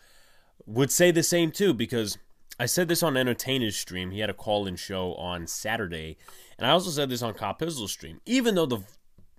would 0.66 0.90
say 0.90 1.10
the 1.10 1.22
same 1.22 1.50
too, 1.50 1.72
because 1.72 2.18
I 2.58 2.66
said 2.66 2.88
this 2.88 3.02
on 3.02 3.16
Entertainer's 3.16 3.76
stream. 3.76 4.10
He 4.10 4.20
had 4.20 4.30
a 4.30 4.34
call-in 4.34 4.76
show 4.76 5.14
on 5.14 5.46
Saturday, 5.46 6.16
and 6.58 6.66
I 6.66 6.70
also 6.70 6.90
said 6.90 7.10
this 7.10 7.22
on 7.22 7.34
Kyle 7.34 7.54
Pizzle's 7.54 7.92
stream. 7.92 8.20
Even 8.24 8.54
though 8.54 8.66
the 8.66 8.78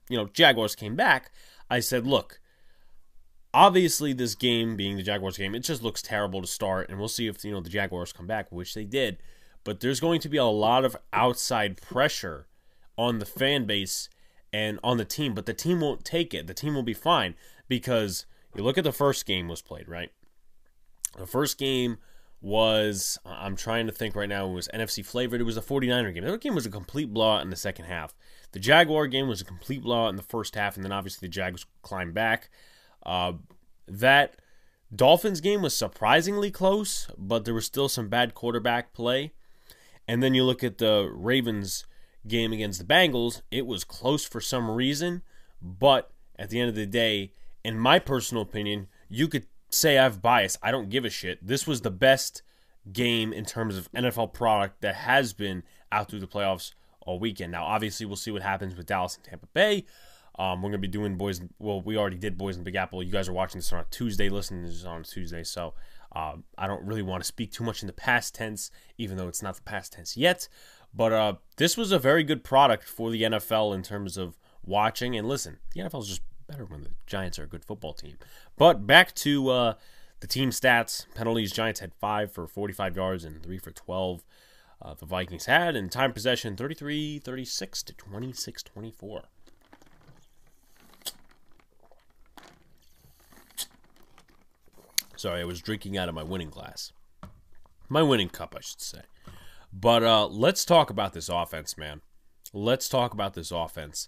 you 0.10 0.18
know 0.18 0.28
Jaguars 0.28 0.76
came 0.76 0.96
back, 0.96 1.32
I 1.70 1.80
said, 1.80 2.06
look, 2.06 2.40
obviously 3.54 4.14
this 4.14 4.36
game 4.36 4.76
being 4.76 4.98
the 4.98 5.04
Jaguars 5.04 5.38
game, 5.38 5.56
it 5.56 5.62
just 5.62 5.82
looks 5.82 6.02
terrible 6.02 6.42
to 6.42 6.48
start, 6.48 6.90
and 6.90 7.00
we'll 7.00 7.08
see 7.08 7.28
if 7.28 7.44
you 7.44 7.52
know 7.52 7.62
the 7.62 7.70
Jaguars 7.70 8.14
come 8.14 8.28
back, 8.28 8.52
which 8.52 8.74
they 8.74 8.86
did. 8.86 9.18
But 9.64 9.80
there's 9.80 10.00
going 10.00 10.22
to 10.22 10.30
be 10.30 10.38
a 10.38 10.46
lot 10.46 10.86
of 10.86 10.96
outside 11.12 11.82
pressure 11.82 12.48
on 12.98 13.20
the 13.20 13.26
fan 13.26 13.66
base 13.66 14.10
and 14.54 14.80
on 14.84 14.98
the 14.98 15.06
team, 15.06 15.34
but 15.34 15.46
the 15.46 15.54
team 15.54 15.82
won't 15.82 16.06
take 16.06 16.34
it. 16.34 16.48
The 16.48 16.54
team 16.54 16.74
will 16.74 16.84
be 16.84 16.94
fine 16.94 17.36
because 17.68 18.26
you 18.56 18.64
look 18.64 18.78
at 18.78 18.84
the 18.84 18.92
first 18.92 19.26
game 19.26 19.48
was 19.48 19.62
played, 19.62 19.90
right? 19.90 20.12
The 21.18 21.28
first 21.28 21.58
game 21.58 21.98
was 22.48 23.20
I'm 23.26 23.58
trying 23.58 23.88
to 23.88 23.92
think 23.92 24.16
right 24.16 24.30
now 24.30 24.48
it 24.48 24.54
was 24.54 24.70
NFC 24.74 25.06
flavored. 25.06 25.42
It 25.42 25.44
was 25.44 25.58
a 25.58 25.62
49er 25.62 26.14
game. 26.14 26.24
That 26.24 26.40
game 26.40 26.56
was 26.56 26.66
a 26.66 26.72
complete 26.72 27.14
blowout 27.14 27.42
in 27.42 27.50
the 27.50 27.58
second 27.58 27.86
half. 27.86 28.16
The 28.54 28.60
Jaguar 28.60 29.08
game 29.08 29.28
was 29.28 29.42
a 29.42 29.46
complete 29.46 29.84
blowout 29.84 30.12
in 30.12 30.16
the 30.16 30.24
first 30.24 30.56
half, 30.56 30.76
and 30.76 30.84
then 30.86 30.94
obviously 30.94 31.28
the 31.28 31.32
Jags 31.32 31.66
climbed 31.82 32.14
back. 32.14 32.50
Uh, 33.06 33.34
that 33.88 34.38
Dolphins 34.96 35.42
game 35.42 35.62
was 35.62 35.76
surprisingly 35.76 36.50
close, 36.50 37.10
but 37.18 37.44
there 37.44 37.54
was 37.54 37.66
still 37.66 37.90
some 37.90 38.08
bad 38.08 38.34
quarterback 38.34 38.94
play. 38.94 39.34
And 40.08 40.24
then 40.24 40.34
you 40.34 40.46
look 40.46 40.64
at 40.64 40.78
the 40.78 41.12
Ravens 41.14 41.86
game 42.26 42.54
against 42.54 42.80
the 42.80 42.86
Bengals, 42.86 43.42
it 43.52 43.68
was 43.68 43.84
close 43.84 44.26
for 44.26 44.40
some 44.40 44.72
reason, 44.72 45.22
but 45.62 46.12
at 46.40 46.50
the 46.50 46.62
end 46.62 46.70
of 46.70 46.76
the 46.76 46.86
day, 46.86 47.34
in 47.66 47.78
my 47.78 48.00
personal 48.00 48.44
opinion, 48.44 48.88
you 49.10 49.28
could 49.28 49.46
say 49.70 49.98
I've 49.98 50.22
bias. 50.22 50.58
I 50.62 50.72
don't 50.72 50.90
give 50.90 51.06
a 51.06 51.10
shit. 51.10 51.46
This 51.46 51.68
was 51.68 51.82
the 51.82 51.92
best 51.92 52.42
game 52.92 53.34
in 53.34 53.46
terms 53.46 53.78
of 53.78 53.92
NFL 53.92 54.34
product 54.34 54.82
that 54.82 54.96
has 54.96 55.34
been 55.34 55.64
out 55.92 56.10
through 56.10 56.20
the 56.20 56.28
playoffs 56.28 56.74
all 57.02 57.20
weekend. 57.20 57.52
Now, 57.52 57.66
obviously, 57.66 58.06
we'll 58.06 58.16
see 58.16 58.32
what 58.32 58.42
happens 58.42 58.76
with 58.76 58.86
Dallas 58.86 59.16
and 59.16 59.24
Tampa 59.24 59.48
Bay. 59.54 59.86
Um, 60.40 60.62
we're 60.62 60.70
gonna 60.70 60.80
be 60.80 60.88
doing 60.88 61.18
boys. 61.18 61.42
Well, 61.58 61.82
we 61.82 61.98
already 61.98 62.18
did 62.18 62.38
boys 62.38 62.58
in 62.58 62.64
Big 62.64 62.76
Apple. 62.76 63.02
You 63.02 63.12
guys 63.12 63.28
are 63.28 63.34
watching 63.34 63.60
this 63.60 63.74
on 63.74 63.80
a 63.80 63.86
Tuesday. 63.90 64.30
Listening 64.30 64.64
to 64.64 64.70
this 64.70 64.86
on 64.86 65.04
Tuesday, 65.04 65.44
so 65.44 65.74
uh, 66.16 66.36
I 66.58 66.68
don't 66.68 66.86
really 66.86 67.02
want 67.02 67.24
to 67.24 67.28
speak 67.28 67.52
too 67.52 67.64
much 67.64 67.82
in 67.82 67.88
the 67.88 67.94
past 67.94 68.36
tense, 68.36 68.70
even 68.98 69.18
though 69.18 69.28
it's 69.28 69.42
not 69.42 69.56
the 69.56 69.64
past 69.64 69.94
tense 69.94 70.16
yet. 70.16 70.48
But 70.94 71.12
uh, 71.12 71.34
this 71.58 71.76
was 71.76 71.92
a 71.92 72.00
very 72.00 72.24
good 72.24 72.44
product 72.44 72.84
for 72.84 73.10
the 73.10 73.24
NFL 73.24 73.74
in 73.74 73.82
terms 73.82 74.16
of 74.16 74.38
watching 74.64 75.16
and 75.16 75.28
listen. 75.28 75.58
The 75.74 75.82
NFL 75.82 76.02
is 76.02 76.08
just 76.08 76.22
better 76.48 76.66
when 76.66 76.84
the 76.84 76.92
Giants 77.06 77.38
are 77.40 77.44
a 77.44 77.48
good 77.48 77.66
football 77.66 77.94
team. 77.94 78.18
But 78.58 78.88
back 78.88 79.14
to 79.16 79.50
uh, 79.50 79.74
the 80.20 80.28
team 80.28 80.50
stats: 80.50 81.06
penalties. 81.16 81.52
Giants 81.52 81.80
had 81.80 81.94
five 81.96 82.32
for 82.32 82.48
45 82.48 82.96
yards 82.96 83.24
and 83.24 83.42
three 83.44 83.58
for 83.58 83.72
12. 83.72 84.24
Uh, 84.80 84.94
the 84.94 85.06
Vikings 85.06 85.46
had 85.46 85.76
in 85.76 85.90
time 85.90 86.14
possession 86.14 86.56
33 86.56 87.20
36 87.20 87.84
to 87.84 87.94
26 87.94 88.64
24. 88.64 89.24
Sorry, 95.16 95.42
I 95.42 95.46
was 95.46 95.62
drinking 95.62 95.98
out 95.98 96.10
of 96.10 96.16
my 96.16 96.22
winning 96.22 96.52
glass. 96.52 96.94
My 97.90 98.04
winning 98.04 98.30
cup, 98.30 98.54
I 98.56 98.62
should 98.62 98.82
say. 98.82 99.02
But 99.74 100.04
uh, 100.04 100.28
let's 100.28 100.64
talk 100.64 100.92
about 100.92 101.14
this 101.14 101.28
offense, 101.28 101.76
man. 101.76 102.02
Let's 102.54 102.88
talk 102.88 103.14
about 103.14 103.34
this 103.34 103.52
offense. 103.52 104.08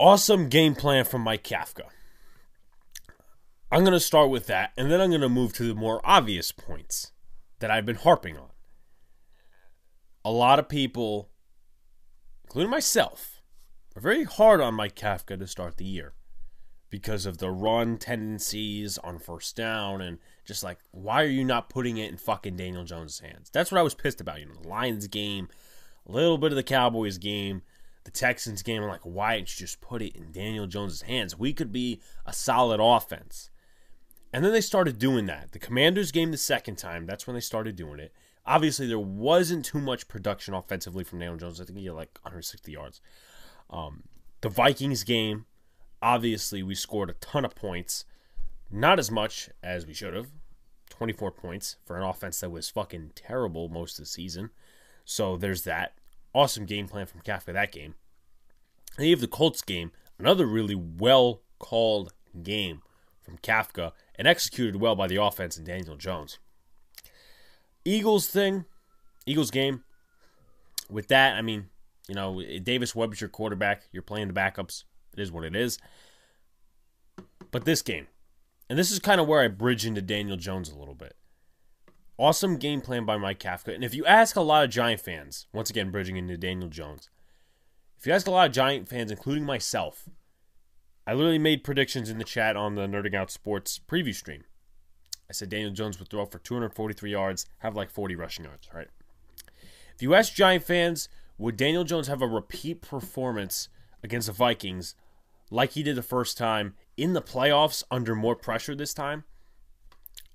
Awesome 0.00 0.48
game 0.48 0.76
plan 0.76 1.04
from 1.04 1.22
Mike 1.22 1.42
Kafka. 1.42 1.82
I'm 3.72 3.80
going 3.80 3.92
to 3.92 4.00
start 4.00 4.30
with 4.30 4.46
that, 4.46 4.70
and 4.76 4.90
then 4.90 5.00
I'm 5.00 5.10
going 5.10 5.22
to 5.22 5.28
move 5.28 5.52
to 5.54 5.64
the 5.64 5.74
more 5.74 6.00
obvious 6.04 6.52
points 6.52 7.10
that 7.58 7.72
I've 7.72 7.84
been 7.84 7.96
harping 7.96 8.36
on. 8.36 8.50
A 10.24 10.30
lot 10.30 10.60
of 10.60 10.68
people, 10.68 11.30
including 12.44 12.70
myself, 12.70 13.42
are 13.96 14.00
very 14.00 14.22
hard 14.22 14.60
on 14.60 14.74
Mike 14.74 14.94
Kafka 14.94 15.36
to 15.36 15.48
start 15.48 15.78
the 15.78 15.84
year 15.84 16.12
because 16.90 17.26
of 17.26 17.38
the 17.38 17.50
run 17.50 17.98
tendencies 17.98 18.98
on 18.98 19.18
first 19.18 19.56
down 19.56 20.00
and 20.00 20.18
just 20.46 20.62
like, 20.62 20.78
why 20.92 21.24
are 21.24 21.26
you 21.26 21.44
not 21.44 21.68
putting 21.68 21.98
it 21.98 22.10
in 22.10 22.16
fucking 22.16 22.56
Daniel 22.56 22.84
Jones' 22.84 23.18
hands? 23.18 23.50
That's 23.52 23.72
what 23.72 23.78
I 23.78 23.82
was 23.82 23.96
pissed 23.96 24.20
about. 24.20 24.38
You 24.38 24.46
know, 24.46 24.54
the 24.62 24.68
Lions 24.68 25.08
game, 25.08 25.48
a 26.06 26.12
little 26.12 26.38
bit 26.38 26.52
of 26.52 26.56
the 26.56 26.62
Cowboys 26.62 27.18
game, 27.18 27.62
the 28.08 28.18
Texans 28.18 28.62
game. 28.62 28.82
I'm 28.82 28.88
like, 28.88 29.04
you 29.04 29.44
just 29.44 29.82
put 29.82 30.00
it 30.00 30.16
in 30.16 30.32
Daniel 30.32 30.66
Jones' 30.66 31.02
hands? 31.02 31.38
We 31.38 31.52
could 31.52 31.70
be 31.70 32.00
a 32.24 32.32
solid 32.32 32.80
offense. 32.80 33.50
And 34.32 34.42
then 34.42 34.52
they 34.52 34.62
started 34.62 34.98
doing 34.98 35.26
that. 35.26 35.52
The 35.52 35.58
Commanders 35.58 36.10
game 36.10 36.30
the 36.30 36.38
second 36.38 36.76
time, 36.76 37.04
that's 37.04 37.26
when 37.26 37.34
they 37.34 37.40
started 37.40 37.76
doing 37.76 38.00
it. 38.00 38.14
Obviously, 38.46 38.86
there 38.86 38.98
wasn't 38.98 39.66
too 39.66 39.78
much 39.78 40.08
production 40.08 40.54
offensively 40.54 41.04
from 41.04 41.18
Daniel 41.18 41.36
Jones. 41.36 41.60
I 41.60 41.64
think 41.64 41.78
he 41.78 41.84
had 41.84 41.96
like 41.96 42.18
160 42.22 42.72
yards. 42.72 43.02
Um, 43.68 44.04
the 44.40 44.48
Vikings 44.48 45.04
game, 45.04 45.44
obviously, 46.00 46.62
we 46.62 46.74
scored 46.74 47.10
a 47.10 47.14
ton 47.14 47.44
of 47.44 47.54
points. 47.54 48.06
Not 48.70 48.98
as 48.98 49.10
much 49.10 49.50
as 49.62 49.86
we 49.86 49.92
should 49.92 50.14
have. 50.14 50.28
24 50.88 51.30
points 51.32 51.76
for 51.84 51.98
an 51.98 52.02
offense 52.02 52.40
that 52.40 52.50
was 52.50 52.70
fucking 52.70 53.12
terrible 53.14 53.68
most 53.68 53.98
of 53.98 54.04
the 54.04 54.08
season. 54.08 54.48
So 55.04 55.36
there's 55.36 55.64
that. 55.64 55.97
Awesome 56.38 56.66
game 56.66 56.86
plan 56.86 57.06
from 57.06 57.20
Kafka 57.22 57.52
that 57.52 57.72
game. 57.72 57.96
And 58.96 59.08
you 59.08 59.12
have 59.12 59.20
the 59.20 59.26
Colts 59.26 59.60
game, 59.60 59.90
another 60.20 60.46
really 60.46 60.76
well 60.76 61.42
called 61.58 62.12
game 62.44 62.82
from 63.20 63.38
Kafka 63.38 63.90
and 64.14 64.28
executed 64.28 64.76
well 64.76 64.94
by 64.94 65.08
the 65.08 65.20
offense 65.20 65.56
and 65.56 65.66
Daniel 65.66 65.96
Jones. 65.96 66.38
Eagles 67.84 68.28
thing, 68.28 68.66
Eagles 69.26 69.50
game. 69.50 69.82
With 70.88 71.08
that, 71.08 71.34
I 71.34 71.42
mean, 71.42 71.70
you 72.06 72.14
know, 72.14 72.40
Davis 72.62 72.94
Webb's 72.94 73.20
your 73.20 73.28
quarterback. 73.28 73.88
You're 73.90 74.04
playing 74.04 74.28
the 74.28 74.32
backups. 74.32 74.84
It 75.14 75.20
is 75.20 75.32
what 75.32 75.42
it 75.42 75.56
is. 75.56 75.80
But 77.50 77.64
this 77.64 77.82
game, 77.82 78.06
and 78.70 78.78
this 78.78 78.92
is 78.92 79.00
kind 79.00 79.20
of 79.20 79.26
where 79.26 79.42
I 79.42 79.48
bridge 79.48 79.84
into 79.84 80.02
Daniel 80.02 80.36
Jones 80.36 80.70
a 80.70 80.78
little 80.78 80.94
bit. 80.94 81.16
Awesome 82.18 82.56
game 82.56 82.80
plan 82.80 83.04
by 83.04 83.16
Mike 83.16 83.38
Kafka. 83.38 83.72
And 83.72 83.84
if 83.84 83.94
you 83.94 84.04
ask 84.04 84.34
a 84.34 84.40
lot 84.40 84.64
of 84.64 84.70
Giant 84.70 85.00
fans, 85.00 85.46
once 85.52 85.70
again, 85.70 85.92
bridging 85.92 86.16
into 86.16 86.36
Daniel 86.36 86.68
Jones, 86.68 87.08
if 87.96 88.06
you 88.06 88.12
ask 88.12 88.26
a 88.26 88.32
lot 88.32 88.48
of 88.48 88.52
Giant 88.52 88.88
fans, 88.88 89.12
including 89.12 89.44
myself, 89.44 90.08
I 91.06 91.14
literally 91.14 91.38
made 91.38 91.62
predictions 91.62 92.10
in 92.10 92.18
the 92.18 92.24
chat 92.24 92.56
on 92.56 92.74
the 92.74 92.88
Nerding 92.88 93.14
Out 93.14 93.30
Sports 93.30 93.80
preview 93.88 94.14
stream. 94.14 94.42
I 95.30 95.32
said 95.32 95.48
Daniel 95.48 95.70
Jones 95.70 95.98
would 95.98 96.08
throw 96.08 96.24
for 96.24 96.40
243 96.40 97.10
yards, 97.10 97.46
have 97.58 97.76
like 97.76 97.90
40 97.90 98.16
rushing 98.16 98.44
yards, 98.46 98.68
right? 98.74 98.88
If 99.94 100.02
you 100.02 100.14
ask 100.14 100.34
Giant 100.34 100.64
fans, 100.64 101.08
would 101.38 101.56
Daniel 101.56 101.84
Jones 101.84 102.08
have 102.08 102.20
a 102.20 102.26
repeat 102.26 102.82
performance 102.82 103.68
against 104.02 104.26
the 104.26 104.32
Vikings 104.32 104.96
like 105.50 105.72
he 105.72 105.84
did 105.84 105.96
the 105.96 106.02
first 106.02 106.36
time 106.36 106.74
in 106.96 107.12
the 107.12 107.22
playoffs 107.22 107.84
under 107.90 108.14
more 108.16 108.34
pressure 108.34 108.74
this 108.74 108.92
time? 108.92 109.24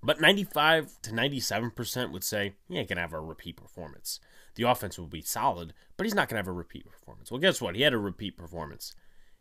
But 0.04 0.20
95 0.20 1.02
to 1.04 1.12
97% 1.12 2.12
would 2.12 2.24
say 2.24 2.56
he 2.68 2.78
ain't 2.78 2.90
going 2.90 2.98
to 2.98 3.02
have 3.02 3.14
a 3.14 3.22
repeat 3.22 3.56
performance. 3.56 4.20
The 4.56 4.64
offense 4.64 5.00
will 5.00 5.08
be 5.08 5.22
solid, 5.22 5.74
but 5.96 6.06
he's 6.06 6.14
not 6.14 6.28
going 6.28 6.36
to 6.36 6.46
have 6.46 6.48
a 6.48 6.52
repeat 6.52 6.86
performance. 6.86 7.32
Well, 7.32 7.40
guess 7.40 7.62
what? 7.62 7.76
He 7.76 7.82
had 7.82 7.94
a 7.94 7.98
repeat 7.98 8.38
performance. 8.38 8.94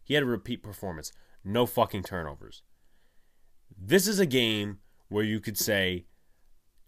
He 0.04 0.14
had 0.14 0.22
a 0.22 0.26
repeat 0.26 0.62
performance. 0.62 1.12
No 1.44 1.66
fucking 1.66 2.04
turnovers. 2.04 2.62
This 3.76 4.06
is 4.06 4.20
a 4.20 4.26
game 4.26 4.78
where 5.08 5.24
you 5.24 5.40
could 5.40 5.58
say, 5.58 6.06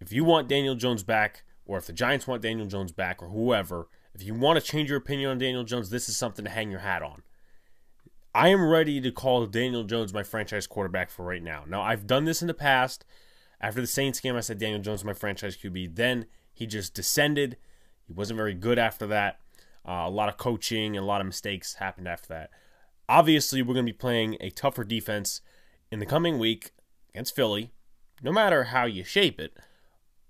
if 0.01 0.13
you 0.13 0.25
want 0.25 0.49
Daniel 0.49 0.77
Jones 0.77 1.03
back, 1.03 1.45
or 1.67 1.77
if 1.77 1.87
the 1.87 1.93
Giants 1.93 2.27
want 2.27 2.43
Daniel 2.43 2.67
Jones 2.67 2.93
back, 2.93 3.23
or 3.23 3.29
whoever, 3.29 3.89
if 4.15 4.23
you 4.23 4.35
want 4.35 4.59
to 4.59 4.65
change 4.65 4.89
your 4.89 4.99
opinion 4.99 5.31
on 5.31 5.39
Daniel 5.39 5.65
Jones, 5.65 5.91
this 5.91 6.09
is 6.09 6.17
something 6.17 6.45
to 6.45 6.51
hang 6.51 6.71
your 6.71 6.81
hat 6.81 7.03
on. 7.03 7.23
I 8.35 8.49
am 8.49 8.69
ready 8.69 9.01
to 9.01 9.11
call 9.11 9.47
Daniel 9.47 9.85
Jones 9.85 10.13
my 10.13 10.23
franchise 10.23 10.67
quarterback 10.67 11.11
for 11.11 11.25
right 11.25 11.43
now. 11.43 11.65
Now, 11.67 11.83
I've 11.83 12.07
done 12.07 12.25
this 12.25 12.41
in 12.43 12.49
the 12.49 12.55
past. 12.55 13.05
After 13.65 13.81
the 13.81 13.87
Saints 13.87 14.21
game, 14.21 14.37
I 14.37 14.41
said 14.41 14.59
Daniel 14.59 14.83
Jones 14.83 15.07
my 15.07 15.15
franchise 15.15 15.57
QB. 15.57 15.97
Then 15.97 16.27
he 16.53 16.67
just 16.67 16.93
descended. 16.93 17.57
He 18.07 18.13
wasn't 18.13 18.37
very 18.37 18.53
good 18.53 18.79
after 18.79 19.07
that. 19.07 19.41
Uh, 19.89 20.05
a 20.05 20.11
lot 20.11 20.29
of 20.29 20.37
coaching 20.37 20.99
and 20.99 21.03
a 21.03 21.07
lot 21.07 21.23
of 21.23 21.27
mistakes 21.27 21.77
happened 21.77 22.07
after 22.07 22.29
that. 22.29 22.51
Obviously, 23.09 23.63
we're 23.63 23.73
going 23.73 23.87
to 23.87 23.93
be 23.93 23.97
playing 23.97 24.37
a 24.39 24.51
tougher 24.51 24.85
defense 24.85 25.41
in 25.91 25.99
the 25.99 26.05
coming 26.05 26.39
week 26.39 26.73
against 27.09 27.35
Philly, 27.35 27.71
no 28.23 28.33
matter 28.33 28.65
how 28.65 28.85
you 28.85 29.03
shape 29.03 29.41
it. 29.41 29.57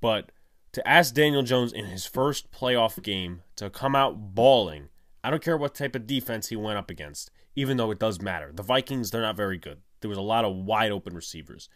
But 0.01 0.31
to 0.71 0.87
ask 0.87 1.13
Daniel 1.13 1.43
Jones 1.43 1.73
in 1.73 1.87
his 1.87 2.07
first 2.07 2.53
playoff 2.53 3.03
game 3.03 3.43
to 3.57 3.69
come 3.69 3.97
out 3.97 4.37
balling, 4.37 4.91
I 5.25 5.31
don't 5.31 5.43
care 5.43 5.57
what 5.57 5.75
type 5.75 5.97
of 5.97 6.07
defense 6.07 6.51
he 6.51 6.57
went 6.57 6.79
up 6.79 6.89
against, 6.89 7.33
even 7.57 7.79
though 7.79 7.91
it 7.91 7.99
does 7.99 8.23
matter. 8.23 8.53
The 8.55 8.63
Vikings, 8.63 9.11
they're 9.11 9.23
not 9.23 9.37
very 9.37 9.59
good. 9.59 9.79
There 10.03 10.09
was 10.09 10.19
a 10.19 10.23
lot 10.23 10.45
of 10.45 10.55
wide 10.55 10.93
open 10.93 11.17
receivers. 11.17 11.69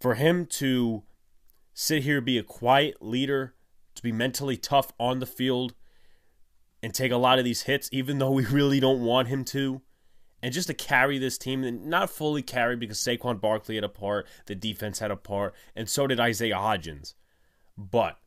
For 0.00 0.14
him 0.14 0.46
to 0.46 1.02
sit 1.74 2.02
here, 2.02 2.20
be 2.20 2.38
a 2.38 2.42
quiet 2.42 3.02
leader, 3.02 3.54
to 3.94 4.02
be 4.02 4.12
mentally 4.12 4.56
tough 4.56 4.92
on 4.98 5.18
the 5.18 5.26
field, 5.26 5.74
and 6.82 6.94
take 6.94 7.12
a 7.12 7.18
lot 7.18 7.38
of 7.38 7.44
these 7.44 7.62
hits, 7.62 7.90
even 7.92 8.18
though 8.18 8.30
we 8.30 8.46
really 8.46 8.80
don't 8.80 9.04
want 9.04 9.28
him 9.28 9.44
to, 9.46 9.82
and 10.42 10.54
just 10.54 10.68
to 10.68 10.74
carry 10.74 11.18
this 11.18 11.36
team, 11.36 11.62
and 11.64 11.84
not 11.84 12.08
fully 12.08 12.40
carry 12.40 12.76
because 12.76 12.98
Saquon 12.98 13.40
Barkley 13.40 13.74
had 13.74 13.84
a 13.84 13.90
part, 13.90 14.26
the 14.46 14.54
defense 14.54 15.00
had 15.00 15.10
a 15.10 15.16
part, 15.16 15.54
and 15.76 15.86
so 15.88 16.06
did 16.06 16.18
Isaiah 16.18 16.56
Hodgins. 16.56 17.12
But 17.76 18.18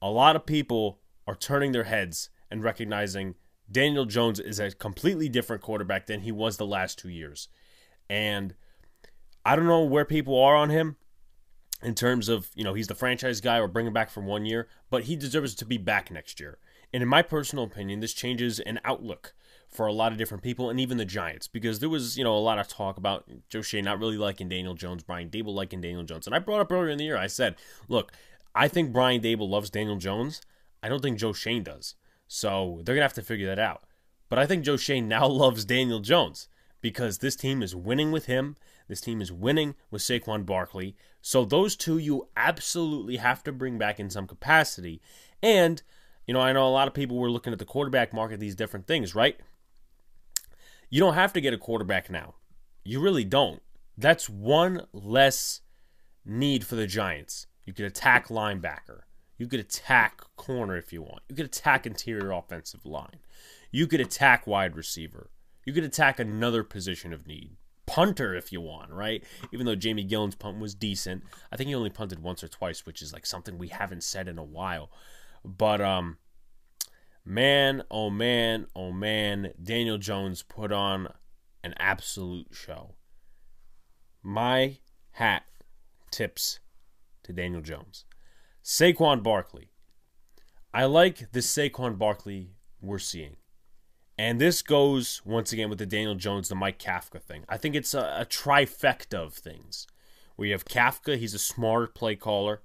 a 0.00 0.10
lot 0.10 0.36
of 0.36 0.46
people 0.46 1.00
are 1.26 1.34
turning 1.34 1.72
their 1.72 1.84
heads 1.84 2.30
and 2.50 2.64
recognizing 2.64 3.34
Daniel 3.70 4.06
Jones 4.06 4.40
is 4.40 4.58
a 4.58 4.70
completely 4.70 5.28
different 5.28 5.62
quarterback 5.62 6.06
than 6.06 6.20
he 6.20 6.32
was 6.32 6.56
the 6.56 6.66
last 6.66 6.98
two 6.98 7.10
years. 7.10 7.48
And 8.08 8.54
I 9.44 9.54
don't 9.54 9.66
know 9.66 9.84
where 9.84 10.04
people 10.04 10.38
are 10.42 10.56
on 10.56 10.70
him 10.70 10.96
in 11.82 11.94
terms 11.94 12.28
of, 12.28 12.50
you 12.54 12.64
know, 12.64 12.74
he's 12.74 12.88
the 12.88 12.94
franchise 12.94 13.40
guy 13.40 13.58
or 13.58 13.68
bring 13.68 13.86
him 13.86 13.92
back 13.92 14.10
for 14.10 14.20
one 14.20 14.44
year, 14.44 14.68
but 14.90 15.04
he 15.04 15.16
deserves 15.16 15.54
to 15.56 15.64
be 15.64 15.78
back 15.78 16.10
next 16.10 16.40
year. 16.40 16.58
And 16.92 17.02
in 17.02 17.08
my 17.08 17.22
personal 17.22 17.64
opinion, 17.64 18.00
this 18.00 18.12
changes 18.12 18.60
an 18.60 18.80
outlook 18.84 19.34
for 19.68 19.86
a 19.86 19.92
lot 19.92 20.10
of 20.10 20.18
different 20.18 20.42
people 20.42 20.68
and 20.68 20.80
even 20.80 20.98
the 20.98 21.04
Giants 21.04 21.46
because 21.46 21.78
there 21.78 21.88
was, 21.88 22.18
you 22.18 22.24
know, 22.24 22.34
a 22.34 22.38
lot 22.38 22.58
of 22.58 22.66
talk 22.66 22.96
about 22.96 23.24
Joe 23.48 23.62
Schoen 23.62 23.84
not 23.84 24.00
really 24.00 24.16
liking 24.16 24.48
Daniel 24.48 24.74
Jones, 24.74 25.04
Brian 25.04 25.30
Daboll 25.30 25.54
liking 25.54 25.80
Daniel 25.80 26.02
Jones. 26.02 26.26
And 26.26 26.34
I 26.34 26.40
brought 26.40 26.60
up 26.60 26.72
earlier 26.72 26.90
in 26.90 26.98
the 26.98 27.04
year, 27.04 27.16
I 27.16 27.28
said, 27.28 27.54
look, 27.88 28.12
I 28.54 28.66
think 28.66 28.92
Brian 28.92 29.20
Daboll 29.20 29.48
loves 29.48 29.70
Daniel 29.70 29.96
Jones. 29.96 30.42
I 30.82 30.88
don't 30.88 31.00
think 31.00 31.18
Joe 31.18 31.32
Schoen 31.32 31.62
does. 31.62 31.94
So 32.26 32.80
they're 32.84 32.94
going 32.94 33.02
to 33.02 33.04
have 33.04 33.14
to 33.14 33.22
figure 33.22 33.46
that 33.46 33.58
out. 33.60 33.84
But 34.28 34.38
I 34.38 34.46
think 34.46 34.64
Joe 34.64 34.76
Schoen 34.76 35.08
now 35.08 35.26
loves 35.28 35.64
Daniel 35.64 36.00
Jones 36.00 36.48
because 36.80 37.18
this 37.18 37.36
team 37.36 37.62
is 37.62 37.76
winning 37.76 38.10
with 38.10 38.26
him. 38.26 38.56
This 38.90 39.00
team 39.00 39.22
is 39.22 39.30
winning 39.30 39.76
with 39.92 40.02
Saquon 40.02 40.44
Barkley. 40.44 40.96
So 41.22 41.44
those 41.44 41.76
two 41.76 41.96
you 41.96 42.26
absolutely 42.36 43.18
have 43.18 43.44
to 43.44 43.52
bring 43.52 43.78
back 43.78 44.00
in 44.00 44.10
some 44.10 44.26
capacity. 44.26 45.00
And, 45.40 45.80
you 46.26 46.34
know, 46.34 46.40
I 46.40 46.52
know 46.52 46.66
a 46.66 46.70
lot 46.70 46.88
of 46.88 46.94
people 46.94 47.16
were 47.16 47.30
looking 47.30 47.52
at 47.52 47.60
the 47.60 47.64
quarterback 47.64 48.12
market, 48.12 48.40
these 48.40 48.56
different 48.56 48.88
things, 48.88 49.14
right? 49.14 49.38
You 50.88 50.98
don't 50.98 51.14
have 51.14 51.32
to 51.34 51.40
get 51.40 51.54
a 51.54 51.58
quarterback 51.58 52.10
now. 52.10 52.34
You 52.82 52.98
really 52.98 53.24
don't. 53.24 53.62
That's 53.96 54.28
one 54.28 54.86
less 54.92 55.60
need 56.24 56.66
for 56.66 56.74
the 56.74 56.88
Giants. 56.88 57.46
You 57.64 57.72
could 57.72 57.84
attack 57.84 58.26
linebacker. 58.26 59.02
You 59.38 59.46
could 59.46 59.60
attack 59.60 60.20
corner 60.34 60.76
if 60.76 60.92
you 60.92 61.02
want. 61.02 61.22
You 61.28 61.36
could 61.36 61.46
attack 61.46 61.86
interior 61.86 62.32
offensive 62.32 62.84
line. 62.84 63.20
You 63.70 63.86
could 63.86 64.00
attack 64.00 64.48
wide 64.48 64.74
receiver. 64.74 65.30
You 65.64 65.72
could 65.72 65.84
attack 65.84 66.18
another 66.18 66.64
position 66.64 67.12
of 67.12 67.28
need. 67.28 67.52
Punter 67.90 68.34
if 68.34 68.52
you 68.52 68.60
want, 68.60 68.90
right? 68.92 69.24
Even 69.52 69.66
though 69.66 69.74
Jamie 69.74 70.04
Gillan's 70.04 70.36
punt 70.36 70.60
was 70.60 70.74
decent, 70.74 71.24
I 71.50 71.56
think 71.56 71.68
he 71.68 71.74
only 71.74 71.90
punted 71.90 72.22
once 72.22 72.44
or 72.44 72.48
twice, 72.48 72.86
which 72.86 73.02
is 73.02 73.12
like 73.12 73.26
something 73.26 73.58
we 73.58 73.68
haven't 73.68 74.04
said 74.04 74.28
in 74.28 74.38
a 74.38 74.44
while. 74.44 74.90
But 75.44 75.80
um 75.80 76.18
man, 77.24 77.82
oh 77.90 78.08
man, 78.08 78.66
oh 78.76 78.92
man, 78.92 79.52
Daniel 79.60 79.98
Jones 79.98 80.42
put 80.42 80.70
on 80.72 81.08
an 81.64 81.74
absolute 81.78 82.48
show. 82.52 82.94
My 84.22 84.78
hat 85.12 85.42
tips 86.10 86.60
to 87.24 87.32
Daniel 87.32 87.62
Jones. 87.62 88.04
Saquon 88.62 89.22
Barkley. 89.22 89.70
I 90.72 90.84
like 90.84 91.32
the 91.32 91.40
Saquon 91.40 91.98
Barkley 91.98 92.52
we're 92.80 92.98
seeing. 92.98 93.36
And 94.20 94.38
this 94.38 94.60
goes 94.60 95.22
once 95.24 95.50
again 95.50 95.70
with 95.70 95.78
the 95.78 95.86
Daniel 95.86 96.14
Jones, 96.14 96.50
the 96.50 96.54
Mike 96.54 96.78
Kafka 96.78 97.22
thing. 97.22 97.46
I 97.48 97.56
think 97.56 97.74
it's 97.74 97.94
a, 97.94 98.18
a 98.20 98.26
trifecta 98.26 99.14
of 99.14 99.32
things. 99.32 99.86
Where 100.36 100.44
you 100.44 100.52
have 100.52 100.66
Kafka, 100.66 101.16
he's 101.16 101.32
a 101.32 101.38
smart 101.38 101.94
play 101.94 102.16
caller. 102.16 102.60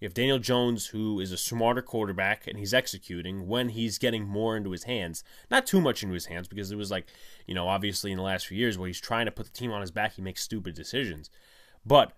You 0.00 0.06
have 0.06 0.14
Daniel 0.14 0.40
Jones, 0.40 0.88
who 0.88 1.20
is 1.20 1.30
a 1.30 1.36
smarter 1.36 1.80
quarterback, 1.80 2.48
and 2.48 2.58
he's 2.58 2.74
executing 2.74 3.46
when 3.46 3.68
he's 3.68 3.98
getting 3.98 4.26
more 4.26 4.56
into 4.56 4.72
his 4.72 4.82
hands. 4.82 5.22
Not 5.48 5.64
too 5.64 5.80
much 5.80 6.02
into 6.02 6.14
his 6.14 6.26
hands, 6.26 6.48
because 6.48 6.72
it 6.72 6.76
was 6.76 6.90
like, 6.90 7.06
you 7.46 7.54
know, 7.54 7.68
obviously 7.68 8.10
in 8.10 8.16
the 8.16 8.24
last 8.24 8.48
few 8.48 8.58
years 8.58 8.76
where 8.76 8.88
he's 8.88 9.00
trying 9.00 9.26
to 9.26 9.32
put 9.32 9.46
the 9.46 9.52
team 9.52 9.70
on 9.70 9.82
his 9.82 9.92
back, 9.92 10.14
he 10.14 10.22
makes 10.22 10.42
stupid 10.42 10.74
decisions. 10.74 11.30
But 11.86 12.14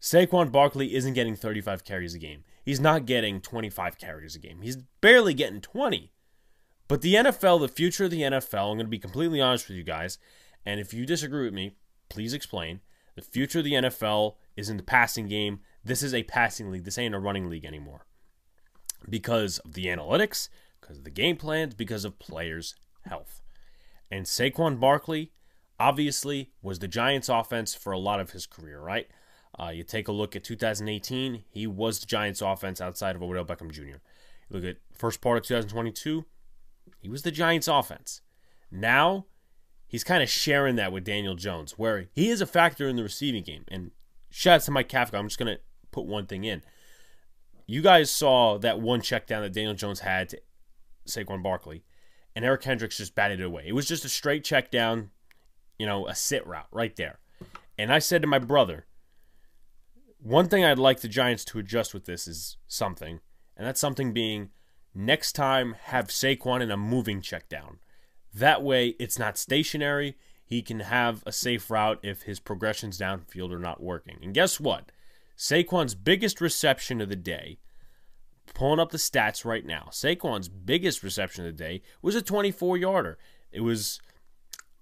Saquon 0.00 0.52
Barkley 0.52 0.94
isn't 0.94 1.14
getting 1.14 1.34
35 1.34 1.82
carries 1.82 2.14
a 2.14 2.20
game. 2.20 2.44
He's 2.64 2.78
not 2.78 3.04
getting 3.04 3.40
25 3.40 3.98
carries 3.98 4.36
a 4.36 4.38
game. 4.38 4.60
He's 4.62 4.76
barely 5.00 5.34
getting 5.34 5.60
20. 5.60 6.12
But 6.88 7.00
the 7.00 7.14
NFL, 7.14 7.60
the 7.60 7.68
future 7.68 8.04
of 8.04 8.10
the 8.10 8.22
NFL, 8.22 8.70
I'm 8.70 8.76
going 8.76 8.78
to 8.80 8.84
be 8.84 8.98
completely 8.98 9.40
honest 9.40 9.68
with 9.68 9.76
you 9.76 9.84
guys. 9.84 10.18
And 10.66 10.80
if 10.80 10.92
you 10.92 11.06
disagree 11.06 11.44
with 11.44 11.54
me, 11.54 11.76
please 12.08 12.34
explain. 12.34 12.80
The 13.14 13.22
future 13.22 13.58
of 13.58 13.64
the 13.64 13.74
NFL 13.74 14.36
is 14.56 14.68
in 14.68 14.76
the 14.76 14.82
passing 14.82 15.28
game. 15.28 15.60
This 15.84 16.02
is 16.02 16.14
a 16.14 16.22
passing 16.22 16.70
league. 16.70 16.84
This 16.84 16.98
ain't 16.98 17.14
a 17.14 17.18
running 17.18 17.48
league 17.48 17.64
anymore. 17.64 18.06
Because 19.08 19.58
of 19.58 19.74
the 19.74 19.86
analytics, 19.86 20.48
because 20.80 20.98
of 20.98 21.04
the 21.04 21.10
game 21.10 21.36
plans, 21.36 21.74
because 21.74 22.04
of 22.04 22.18
players' 22.18 22.74
health. 23.06 23.42
And 24.10 24.26
Saquon 24.26 24.78
Barkley 24.78 25.32
obviously 25.80 26.52
was 26.62 26.78
the 26.78 26.88
Giants' 26.88 27.28
offense 27.28 27.74
for 27.74 27.92
a 27.92 27.98
lot 27.98 28.20
of 28.20 28.30
his 28.30 28.46
career, 28.46 28.80
right? 28.80 29.08
Uh, 29.58 29.68
you 29.68 29.82
take 29.82 30.08
a 30.08 30.12
look 30.12 30.34
at 30.34 30.44
2018, 30.44 31.44
he 31.50 31.66
was 31.66 31.98
the 31.98 32.06
Giants' 32.06 32.40
offense 32.40 32.80
outside 32.80 33.16
of 33.16 33.22
Odell 33.22 33.44
Beckham 33.44 33.70
Jr. 33.70 33.82
You 33.82 34.00
look 34.50 34.64
at 34.64 34.76
first 34.94 35.20
part 35.20 35.38
of 35.38 35.44
2022, 35.44 36.24
he 37.00 37.08
was 37.08 37.22
the 37.22 37.30
Giants' 37.30 37.68
offense. 37.68 38.20
Now, 38.70 39.26
he's 39.86 40.04
kind 40.04 40.22
of 40.22 40.30
sharing 40.30 40.76
that 40.76 40.92
with 40.92 41.04
Daniel 41.04 41.34
Jones, 41.34 41.72
where 41.78 42.08
he 42.12 42.30
is 42.30 42.40
a 42.40 42.46
factor 42.46 42.88
in 42.88 42.96
the 42.96 43.02
receiving 43.02 43.42
game. 43.42 43.64
And 43.68 43.90
shout 44.30 44.56
out 44.56 44.62
to 44.62 44.70
Mike 44.70 44.88
Kafka. 44.88 45.18
I'm 45.18 45.28
just 45.28 45.38
going 45.38 45.54
to 45.54 45.60
put 45.90 46.06
one 46.06 46.26
thing 46.26 46.44
in. 46.44 46.62
You 47.66 47.82
guys 47.82 48.10
saw 48.10 48.58
that 48.58 48.80
one 48.80 49.02
check 49.02 49.26
down 49.26 49.42
that 49.42 49.52
Daniel 49.52 49.74
Jones 49.74 50.00
had 50.00 50.30
to 50.30 50.40
Saquon 51.06 51.42
Barkley, 51.42 51.84
and 52.34 52.44
Eric 52.44 52.62
Kendricks 52.62 52.96
just 52.96 53.14
batted 53.14 53.40
it 53.40 53.44
away. 53.44 53.64
It 53.66 53.74
was 53.74 53.86
just 53.86 54.04
a 54.04 54.08
straight 54.08 54.44
check 54.44 54.70
down, 54.70 55.10
you 55.78 55.86
know, 55.86 56.06
a 56.06 56.14
sit 56.14 56.46
route 56.46 56.68
right 56.70 56.94
there. 56.96 57.18
And 57.78 57.92
I 57.92 57.98
said 57.98 58.22
to 58.22 58.28
my 58.28 58.38
brother, 58.38 58.86
one 60.18 60.48
thing 60.48 60.64
I'd 60.64 60.78
like 60.78 61.00
the 61.00 61.08
Giants 61.08 61.44
to 61.46 61.58
adjust 61.58 61.92
with 61.92 62.04
this 62.04 62.28
is 62.28 62.56
something, 62.66 63.20
and 63.56 63.66
that's 63.66 63.80
something 63.80 64.12
being 64.12 64.50
next 64.94 65.32
time 65.32 65.76
have 65.84 66.08
Saquon 66.08 66.60
in 66.60 66.70
a 66.70 66.76
moving 66.76 67.20
check 67.20 67.48
down. 67.48 67.78
That 68.34 68.62
way 68.62 68.94
it's 68.98 69.18
not 69.18 69.38
stationary. 69.38 70.16
He 70.44 70.62
can 70.62 70.80
have 70.80 71.22
a 71.26 71.32
safe 71.32 71.70
route 71.70 71.98
if 72.02 72.22
his 72.22 72.40
progressions 72.40 72.98
downfield 72.98 73.52
are 73.52 73.58
not 73.58 73.82
working. 73.82 74.18
And 74.22 74.34
guess 74.34 74.60
what? 74.60 74.92
Saquon's 75.36 75.94
biggest 75.94 76.40
reception 76.40 77.00
of 77.00 77.08
the 77.08 77.16
day, 77.16 77.58
pulling 78.54 78.80
up 78.80 78.90
the 78.90 78.98
stats 78.98 79.44
right 79.44 79.64
now, 79.64 79.88
Saquon's 79.90 80.48
biggest 80.48 81.02
reception 81.02 81.46
of 81.46 81.56
the 81.56 81.64
day 81.64 81.82
was 82.02 82.14
a 82.14 82.22
24 82.22 82.76
yarder. 82.76 83.18
It 83.50 83.60
was, 83.62 84.00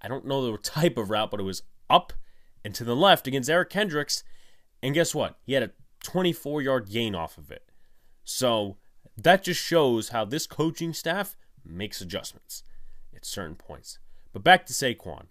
I 0.02 0.08
don't 0.08 0.26
know 0.26 0.50
the 0.50 0.58
type 0.58 0.98
of 0.98 1.10
route, 1.10 1.30
but 1.30 1.40
it 1.40 1.44
was 1.44 1.62
up 1.88 2.12
and 2.64 2.74
to 2.74 2.84
the 2.84 2.96
left 2.96 3.26
against 3.26 3.48
Eric 3.48 3.70
Kendricks 3.70 4.24
and 4.82 4.94
guess 4.94 5.14
what? 5.14 5.38
He 5.44 5.52
had 5.52 5.62
a 5.62 5.70
24 6.02 6.62
yard 6.62 6.90
gain 6.90 7.14
off 7.14 7.38
of 7.38 7.50
it. 7.50 7.70
So 8.24 8.76
that 9.16 9.44
just 9.44 9.60
shows 9.60 10.10
how 10.10 10.24
this 10.24 10.46
coaching 10.46 10.92
staff 10.92 11.36
makes 11.64 12.00
adjustments 12.00 12.62
at 13.14 13.24
certain 13.24 13.54
points. 13.54 13.98
But 14.32 14.44
back 14.44 14.66
to 14.66 14.72
Saquon. 14.72 15.26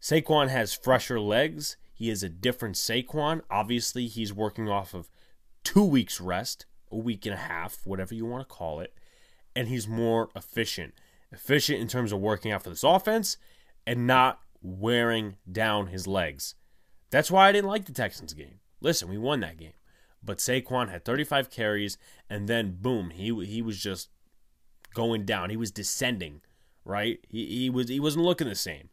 Saquon 0.00 0.48
has 0.48 0.74
fresher 0.74 1.20
legs. 1.20 1.76
He 1.92 2.10
is 2.10 2.22
a 2.22 2.28
different 2.28 2.76
Saquon. 2.76 3.42
Obviously, 3.50 4.06
he's 4.06 4.32
working 4.32 4.68
off 4.68 4.94
of 4.94 5.08
two 5.64 5.84
weeks' 5.84 6.20
rest, 6.20 6.66
a 6.90 6.96
week 6.96 7.26
and 7.26 7.34
a 7.34 7.38
half, 7.38 7.78
whatever 7.84 8.14
you 8.14 8.26
want 8.26 8.48
to 8.48 8.54
call 8.54 8.80
it. 8.80 8.94
And 9.54 9.68
he's 9.68 9.86
more 9.86 10.30
efficient. 10.34 10.94
Efficient 11.30 11.80
in 11.80 11.88
terms 11.88 12.12
of 12.12 12.20
working 12.20 12.52
out 12.52 12.62
for 12.62 12.70
this 12.70 12.84
offense 12.84 13.36
and 13.86 14.06
not 14.06 14.40
wearing 14.62 15.36
down 15.50 15.88
his 15.88 16.06
legs. 16.06 16.54
That's 17.10 17.30
why 17.30 17.48
I 17.48 17.52
didn't 17.52 17.70
like 17.70 17.84
the 17.84 17.92
Texans 17.92 18.32
game. 18.32 18.60
Listen, 18.80 19.08
we 19.08 19.18
won 19.18 19.40
that 19.40 19.58
game. 19.58 19.72
But 20.22 20.38
Saquon 20.38 20.88
had 20.88 21.04
35 21.04 21.50
carries, 21.50 21.98
and 22.30 22.48
then 22.48 22.78
boom, 22.80 23.10
he 23.10 23.44
he 23.44 23.62
was 23.62 23.78
just 23.82 24.10
going 24.94 25.24
down. 25.24 25.50
He 25.50 25.56
was 25.56 25.70
descending, 25.70 26.40
right? 26.84 27.18
He, 27.28 27.46
he 27.46 27.70
was 27.70 27.88
he 27.88 28.00
wasn't 28.00 28.24
looking 28.24 28.48
the 28.48 28.54
same. 28.54 28.88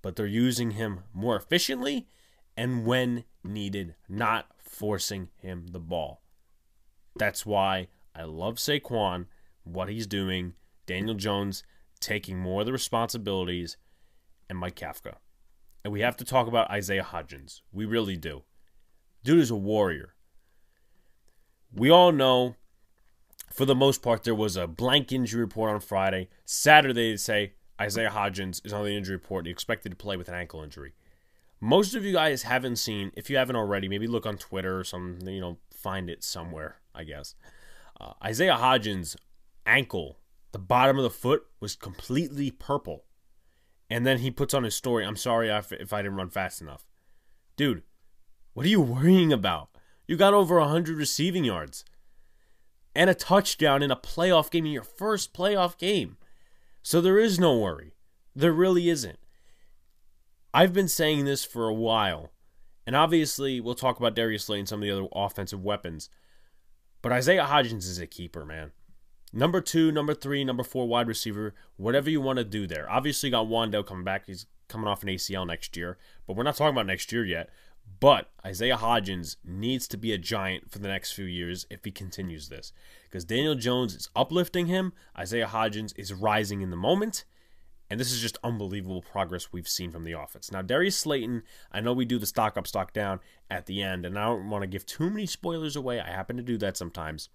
But 0.00 0.16
they're 0.16 0.26
using 0.26 0.72
him 0.72 1.04
more 1.14 1.36
efficiently 1.36 2.08
and 2.56 2.84
when 2.84 3.24
needed, 3.44 3.94
not 4.08 4.46
forcing 4.58 5.28
him 5.36 5.68
the 5.68 5.78
ball. 5.78 6.22
That's 7.16 7.46
why 7.46 7.88
I 8.14 8.24
love 8.24 8.56
Saquon, 8.56 9.26
what 9.64 9.88
he's 9.88 10.06
doing, 10.06 10.54
Daniel 10.86 11.14
Jones 11.14 11.62
taking 12.00 12.38
more 12.38 12.60
of 12.60 12.66
the 12.66 12.72
responsibilities, 12.72 13.76
and 14.48 14.58
Mike 14.58 14.76
Kafka. 14.76 15.14
And 15.84 15.92
we 15.92 16.00
have 16.00 16.16
to 16.18 16.24
talk 16.24 16.46
about 16.46 16.70
Isaiah 16.70 17.04
Hodgins. 17.04 17.60
We 17.72 17.84
really 17.84 18.16
do. 18.16 18.42
Dude 19.24 19.38
is 19.38 19.50
a 19.50 19.56
warrior. 19.56 20.14
We 21.74 21.90
all 21.90 22.12
know, 22.12 22.56
for 23.52 23.64
the 23.64 23.74
most 23.74 24.02
part, 24.02 24.24
there 24.24 24.34
was 24.34 24.56
a 24.56 24.66
blank 24.66 25.12
injury 25.12 25.40
report 25.40 25.70
on 25.70 25.80
Friday. 25.80 26.28
Saturday, 26.44 27.12
they 27.12 27.16
say 27.16 27.54
Isaiah 27.80 28.10
Hodgins 28.10 28.64
is 28.64 28.72
on 28.72 28.84
the 28.84 28.96
injury 28.96 29.16
report. 29.16 29.40
And 29.40 29.46
he 29.46 29.52
expected 29.52 29.90
to 29.90 29.96
play 29.96 30.16
with 30.16 30.28
an 30.28 30.34
ankle 30.34 30.62
injury. 30.62 30.92
Most 31.60 31.94
of 31.94 32.04
you 32.04 32.12
guys 32.12 32.42
haven't 32.42 32.76
seen, 32.76 33.12
if 33.16 33.30
you 33.30 33.36
haven't 33.36 33.56
already, 33.56 33.88
maybe 33.88 34.06
look 34.06 34.26
on 34.26 34.36
Twitter 34.36 34.78
or 34.78 34.84
something, 34.84 35.28
you 35.28 35.40
know, 35.40 35.58
find 35.72 36.10
it 36.10 36.24
somewhere, 36.24 36.76
I 36.94 37.04
guess. 37.04 37.36
Uh, 38.00 38.14
Isaiah 38.22 38.56
Hodgins' 38.56 39.16
ankle, 39.64 40.18
the 40.50 40.58
bottom 40.58 40.98
of 40.98 41.04
the 41.04 41.10
foot, 41.10 41.46
was 41.60 41.76
completely 41.76 42.50
purple. 42.50 43.04
And 43.88 44.04
then 44.04 44.18
he 44.18 44.30
puts 44.30 44.54
on 44.54 44.64
his 44.64 44.74
story, 44.74 45.04
I'm 45.04 45.16
sorry 45.16 45.50
if 45.50 45.92
I 45.92 46.02
didn't 46.02 46.16
run 46.16 46.30
fast 46.30 46.60
enough. 46.60 46.84
Dude, 47.56 47.82
what 48.54 48.66
are 48.66 48.70
you 48.70 48.80
worrying 48.80 49.32
about? 49.32 49.68
You 50.06 50.16
got 50.16 50.34
over 50.34 50.58
100 50.58 50.96
receiving 50.96 51.44
yards 51.44 51.84
and 52.94 53.08
a 53.08 53.14
touchdown 53.14 53.82
in 53.82 53.90
a 53.90 53.96
playoff 53.96 54.50
game, 54.50 54.66
in 54.66 54.72
your 54.72 54.82
first 54.82 55.32
playoff 55.32 55.78
game. 55.78 56.16
So 56.82 57.00
there 57.00 57.18
is 57.18 57.38
no 57.38 57.56
worry. 57.56 57.94
There 58.34 58.52
really 58.52 58.88
isn't. 58.88 59.18
I've 60.52 60.72
been 60.72 60.88
saying 60.88 61.24
this 61.24 61.44
for 61.44 61.68
a 61.68 61.74
while, 61.74 62.30
and 62.86 62.94
obviously 62.94 63.60
we'll 63.60 63.74
talk 63.74 63.98
about 63.98 64.14
Darius 64.14 64.44
Slay 64.44 64.58
and 64.58 64.68
some 64.68 64.80
of 64.80 64.82
the 64.82 64.90
other 64.90 65.08
offensive 65.14 65.62
weapons. 65.62 66.10
But 67.00 67.12
Isaiah 67.12 67.44
Hodgins 67.44 67.88
is 67.88 67.98
a 67.98 68.06
keeper, 68.06 68.44
man. 68.44 68.72
Number 69.32 69.62
two, 69.62 69.90
number 69.90 70.12
three, 70.12 70.44
number 70.44 70.62
four 70.62 70.86
wide 70.86 71.08
receiver, 71.08 71.54
whatever 71.76 72.10
you 72.10 72.20
want 72.20 72.36
to 72.36 72.44
do 72.44 72.66
there. 72.66 72.90
Obviously, 72.90 73.30
got 73.30 73.46
Wan'Dale 73.46 73.86
coming 73.86 74.04
back. 74.04 74.26
He's 74.26 74.46
coming 74.68 74.86
off 74.86 75.02
an 75.02 75.08
ACL 75.08 75.46
next 75.46 75.74
year, 75.76 75.96
but 76.26 76.36
we're 76.36 76.42
not 76.42 76.56
talking 76.56 76.74
about 76.74 76.86
next 76.86 77.10
year 77.12 77.24
yet. 77.24 77.48
But 78.00 78.30
Isaiah 78.44 78.76
Hodgins 78.76 79.36
needs 79.44 79.86
to 79.88 79.96
be 79.96 80.12
a 80.12 80.18
giant 80.18 80.70
for 80.70 80.78
the 80.78 80.88
next 80.88 81.12
few 81.12 81.24
years 81.24 81.66
if 81.70 81.84
he 81.84 81.90
continues 81.90 82.48
this. 82.48 82.72
Because 83.04 83.24
Daniel 83.24 83.54
Jones 83.54 83.94
is 83.94 84.08
uplifting 84.16 84.66
him, 84.66 84.92
Isaiah 85.16 85.46
Hodgins 85.46 85.92
is 85.96 86.12
rising 86.12 86.62
in 86.62 86.70
the 86.70 86.76
moment, 86.76 87.24
and 87.90 88.00
this 88.00 88.10
is 88.10 88.20
just 88.20 88.38
unbelievable 88.42 89.02
progress 89.02 89.52
we've 89.52 89.68
seen 89.68 89.92
from 89.92 90.04
the 90.04 90.12
offense. 90.12 90.50
Now, 90.50 90.62
Darius 90.62 90.96
Slayton, 90.96 91.42
I 91.70 91.80
know 91.80 91.92
we 91.92 92.04
do 92.04 92.18
the 92.18 92.26
stock 92.26 92.56
up, 92.56 92.66
stock 92.66 92.92
down 92.92 93.20
at 93.50 93.66
the 93.66 93.82
end, 93.82 94.06
and 94.06 94.18
I 94.18 94.26
don't 94.26 94.48
want 94.48 94.62
to 94.62 94.68
give 94.68 94.86
too 94.86 95.10
many 95.10 95.26
spoilers 95.26 95.76
away. 95.76 96.00
I 96.00 96.10
happen 96.10 96.36
to 96.36 96.42
do 96.42 96.56
that 96.58 96.76
sometimes. 96.76 97.28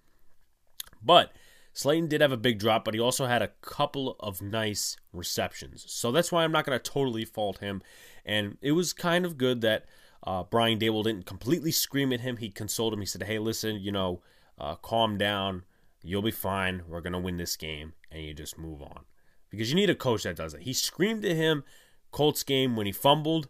But 1.02 1.32
Slayton 1.72 2.08
did 2.08 2.20
have 2.20 2.32
a 2.32 2.36
big 2.36 2.58
drop, 2.58 2.84
but 2.84 2.94
he 2.94 2.98
also 2.98 3.26
had 3.26 3.40
a 3.40 3.52
couple 3.62 4.16
of 4.18 4.42
nice 4.42 4.96
receptions. 5.12 5.84
So 5.86 6.10
that's 6.10 6.32
why 6.32 6.42
I'm 6.42 6.50
not 6.50 6.66
going 6.66 6.76
to 6.76 6.82
totally 6.82 7.24
fault 7.24 7.58
him. 7.58 7.82
And 8.26 8.58
it 8.60 8.72
was 8.72 8.92
kind 8.92 9.24
of 9.24 9.38
good 9.38 9.60
that 9.60 9.84
uh, 10.24 10.42
Brian 10.44 10.78
Daboll 10.78 11.04
didn't 11.04 11.26
completely 11.26 11.70
scream 11.70 12.12
at 12.12 12.20
him. 12.20 12.36
He 12.38 12.50
consoled 12.50 12.92
him. 12.92 13.00
He 13.00 13.06
said, 13.06 13.22
hey, 13.22 13.38
listen, 13.38 13.76
you 13.76 13.92
know, 13.92 14.22
uh, 14.58 14.74
calm 14.76 15.16
down. 15.18 15.64
You'll 16.02 16.22
be 16.22 16.30
fine. 16.30 16.82
We're 16.88 17.00
going 17.00 17.12
to 17.12 17.18
win 17.18 17.36
this 17.36 17.56
game. 17.56 17.94
And 18.10 18.22
you 18.22 18.34
just 18.34 18.58
move 18.58 18.82
on. 18.82 19.04
Because 19.50 19.70
you 19.70 19.76
need 19.76 19.90
a 19.90 19.94
coach 19.94 20.24
that 20.24 20.36
does 20.36 20.54
it. 20.54 20.62
He 20.62 20.72
screamed 20.72 21.24
at 21.24 21.36
him 21.36 21.64
Colts 22.10 22.42
game 22.42 22.76
when 22.76 22.86
he 22.86 22.92
fumbled. 22.92 23.48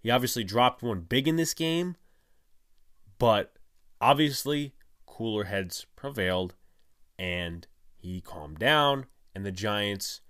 He 0.00 0.10
obviously 0.10 0.44
dropped 0.44 0.82
one 0.82 1.02
big 1.02 1.28
in 1.28 1.36
this 1.36 1.54
game. 1.54 1.96
But 3.18 3.52
obviously, 4.00 4.74
cooler 5.06 5.44
heads 5.44 5.86
prevailed 5.94 6.54
and 7.18 7.66
he 7.98 8.22
calmed 8.22 8.58
down, 8.58 9.04
and 9.34 9.44
the 9.44 9.52
Giants 9.52 10.22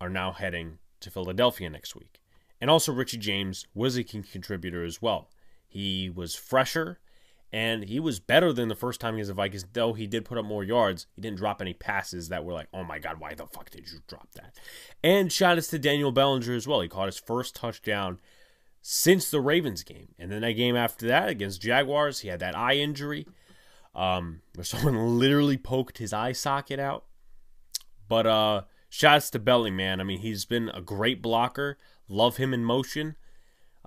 are 0.00 0.10
now 0.10 0.32
heading 0.32 0.78
to 0.98 1.08
Philadelphia 1.08 1.70
next 1.70 1.94
week. 1.94 2.21
And 2.62 2.70
also, 2.70 2.92
Richie 2.92 3.18
James 3.18 3.66
was 3.74 3.96
a 3.96 4.04
key 4.04 4.22
contributor 4.22 4.84
as 4.84 5.02
well. 5.02 5.28
He 5.66 6.08
was 6.08 6.36
fresher, 6.36 7.00
and 7.52 7.82
he 7.82 7.98
was 7.98 8.20
better 8.20 8.52
than 8.52 8.68
the 8.68 8.76
first 8.76 9.00
time 9.00 9.14
he 9.14 9.18
was 9.18 9.28
a 9.28 9.34
Vikings, 9.34 9.66
though 9.72 9.94
he 9.94 10.06
did 10.06 10.24
put 10.24 10.38
up 10.38 10.44
more 10.44 10.62
yards. 10.62 11.08
He 11.16 11.22
didn't 11.22 11.38
drop 11.38 11.60
any 11.60 11.74
passes 11.74 12.28
that 12.28 12.44
were 12.44 12.52
like, 12.52 12.68
oh 12.72 12.84
my 12.84 13.00
God, 13.00 13.18
why 13.18 13.34
the 13.34 13.48
fuck 13.48 13.70
did 13.70 13.90
you 13.90 13.98
drop 14.06 14.28
that? 14.34 14.54
And 15.02 15.32
shout 15.32 15.58
outs 15.58 15.66
to 15.68 15.78
Daniel 15.80 16.12
Bellinger 16.12 16.54
as 16.54 16.68
well. 16.68 16.80
He 16.82 16.88
caught 16.88 17.06
his 17.06 17.18
first 17.18 17.56
touchdown 17.56 18.20
since 18.80 19.28
the 19.28 19.40
Ravens 19.40 19.82
game. 19.82 20.14
And 20.16 20.30
then 20.30 20.42
that 20.42 20.52
game 20.52 20.76
after 20.76 21.08
that 21.08 21.28
against 21.28 21.62
Jaguars, 21.62 22.20
he 22.20 22.28
had 22.28 22.38
that 22.38 22.56
eye 22.56 22.76
injury 22.76 23.26
um, 23.92 24.42
where 24.54 24.62
someone 24.64 25.18
literally 25.18 25.56
poked 25.56 25.98
his 25.98 26.12
eye 26.12 26.30
socket 26.30 26.78
out. 26.78 27.06
But 28.06 28.28
uh, 28.28 28.62
shouts 28.92 29.30
to 29.30 29.38
Belly, 29.38 29.70
man. 29.70 30.00
I 30.00 30.04
mean, 30.04 30.18
he's 30.18 30.44
been 30.44 30.68
a 30.68 30.82
great 30.82 31.22
blocker. 31.22 31.78
Love 32.08 32.36
him 32.36 32.52
in 32.52 32.64
motion. 32.64 33.16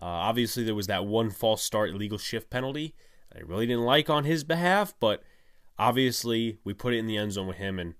Uh, 0.02 0.06
obviously, 0.06 0.64
there 0.64 0.76
was 0.76 0.88
that 0.88 1.06
one 1.06 1.30
false 1.30 1.62
start 1.62 1.92
illegal 1.92 2.18
shift 2.18 2.50
penalty 2.50 2.96
I 3.36 3.42
really 3.42 3.66
didn't 3.66 3.84
like 3.84 4.10
on 4.10 4.24
his 4.24 4.44
behalf, 4.44 4.94
but 5.00 5.22
obviously 5.78 6.60
we 6.64 6.74
put 6.74 6.94
it 6.94 7.00
in 7.00 7.08
the 7.08 7.18
end 7.18 7.34
zone 7.34 7.48
with 7.48 7.58
him, 7.58 7.80
and 7.80 7.96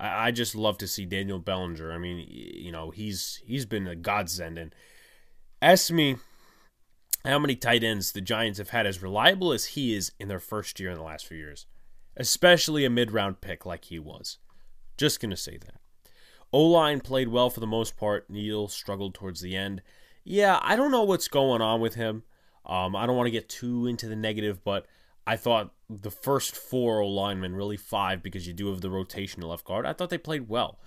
I, 0.00 0.28
I 0.28 0.30
just 0.30 0.54
love 0.54 0.78
to 0.78 0.88
see 0.88 1.04
Daniel 1.04 1.38
Bellinger. 1.38 1.92
I 1.92 1.98
mean, 1.98 2.26
you 2.28 2.72
know, 2.72 2.90
he's 2.90 3.40
he's 3.44 3.66
been 3.66 3.86
a 3.86 3.96
godsend, 3.96 4.58
and 4.58 4.74
ask 5.60 5.90
me 5.90 6.16
how 7.24 7.38
many 7.38 7.54
tight 7.54 7.84
ends 7.84 8.12
the 8.12 8.20
Giants 8.20 8.58
have 8.58 8.70
had 8.70 8.86
as 8.86 9.02
reliable 9.02 9.52
as 9.52 9.66
he 9.66 9.94
is 9.94 10.12
in 10.18 10.28
their 10.28 10.40
first 10.40 10.80
year 10.80 10.90
in 10.90 10.96
the 10.96 11.04
last 11.04 11.26
few 11.26 11.36
years, 11.36 11.66
especially 12.16 12.84
a 12.84 12.90
mid 12.90 13.10
round 13.12 13.40
pick 13.40 13.66
like 13.66 13.86
he 13.86 13.98
was. 13.98 14.38
Just 14.96 15.20
gonna 15.20 15.36
say 15.36 15.58
that. 15.58 15.80
O 16.52 16.64
line 16.64 17.00
played 17.00 17.28
well 17.28 17.50
for 17.50 17.60
the 17.60 17.66
most 17.66 17.96
part. 17.96 18.28
Neal 18.30 18.68
struggled 18.68 19.14
towards 19.14 19.40
the 19.40 19.56
end. 19.56 19.82
Yeah, 20.24 20.58
I 20.62 20.76
don't 20.76 20.90
know 20.90 21.04
what's 21.04 21.28
going 21.28 21.62
on 21.62 21.80
with 21.80 21.94
him. 21.94 22.22
Um, 22.66 22.94
I 22.94 23.06
don't 23.06 23.16
want 23.16 23.26
to 23.26 23.32
get 23.32 23.48
too 23.48 23.86
into 23.86 24.08
the 24.08 24.16
negative, 24.16 24.62
but 24.62 24.86
I 25.26 25.36
thought 25.36 25.72
the 25.88 26.10
first 26.10 26.54
four 26.54 27.00
O 27.00 27.08
linemen, 27.08 27.54
really 27.54 27.76
five, 27.76 28.22
because 28.22 28.46
you 28.46 28.52
do 28.52 28.70
have 28.70 28.80
the 28.80 28.90
rotation 28.90 29.42
left 29.42 29.64
guard, 29.64 29.86
I 29.86 29.92
thought 29.92 30.10
they 30.10 30.18
played 30.18 30.48
well. 30.48 30.78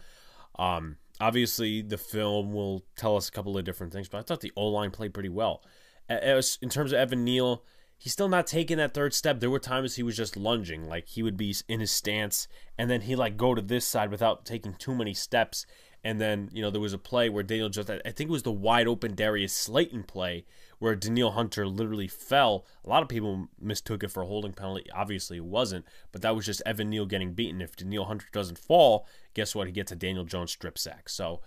Um, 0.57 0.97
obviously, 1.19 1.81
the 1.81 1.97
film 1.97 2.53
will 2.53 2.85
tell 2.95 3.17
us 3.17 3.29
a 3.29 3.31
couple 3.31 3.57
of 3.57 3.63
different 3.63 3.93
things, 3.93 4.09
but 4.09 4.19
I 4.19 4.21
thought 4.21 4.41
the 4.41 4.51
O 4.55 4.67
line 4.67 4.91
played 4.91 5.13
pretty 5.13 5.29
well. 5.29 5.63
As, 6.09 6.57
in 6.61 6.69
terms 6.69 6.91
of 6.91 6.99
Evan 6.99 7.23
Neal, 7.23 7.63
he's 8.01 8.13
still 8.13 8.27
not 8.27 8.47
taking 8.47 8.77
that 8.77 8.95
third 8.95 9.13
step. 9.13 9.39
There 9.39 9.49
were 9.51 9.59
times 9.59 9.95
he 9.95 10.01
was 10.01 10.17
just 10.17 10.35
lunging, 10.35 10.89
like 10.89 11.07
he 11.07 11.21
would 11.21 11.37
be 11.37 11.55
in 11.67 11.79
his 11.79 11.91
stance, 11.91 12.47
and 12.75 12.89
then 12.89 13.01
he 13.01 13.15
like 13.15 13.37
go 13.37 13.53
to 13.53 13.61
this 13.61 13.85
side 13.85 14.09
without 14.09 14.43
taking 14.43 14.73
too 14.73 14.95
many 14.95 15.13
steps. 15.13 15.67
And 16.03 16.19
then 16.19 16.49
you 16.51 16.63
know 16.63 16.71
there 16.71 16.81
was 16.81 16.93
a 16.93 16.97
play 16.97 17.29
where 17.29 17.43
Daniel 17.43 17.69
just 17.69 17.91
I 17.91 17.99
think 18.05 18.21
it 18.21 18.31
was 18.31 18.41
the 18.41 18.51
wide 18.51 18.87
open 18.87 19.13
Darius 19.13 19.53
Slayton 19.53 20.03
play 20.03 20.45
where 20.79 20.95
Danielle 20.95 21.33
Hunter 21.33 21.67
literally 21.67 22.07
fell. 22.07 22.65
A 22.83 22.89
lot 22.89 23.03
of 23.03 23.07
people 23.07 23.49
mistook 23.59 24.03
it 24.03 24.09
for 24.09 24.23
a 24.23 24.25
holding 24.25 24.53
penalty. 24.53 24.89
Obviously, 24.91 25.37
it 25.37 25.45
wasn't, 25.45 25.85
but 26.11 26.23
that 26.23 26.35
was 26.35 26.47
just 26.47 26.63
Evan 26.65 26.89
Neal 26.89 27.05
getting 27.05 27.33
beaten. 27.33 27.61
If 27.61 27.75
Danielle 27.75 28.05
Hunter 28.05 28.25
doesn't 28.31 28.57
fall, 28.57 29.05
guess 29.35 29.53
what? 29.53 29.67
He 29.67 29.73
gets 29.73 29.91
a 29.91 29.95
Daniel 29.95 30.25
Jones 30.25 30.51
strip 30.51 30.79
sack. 30.79 31.07
So 31.07 31.41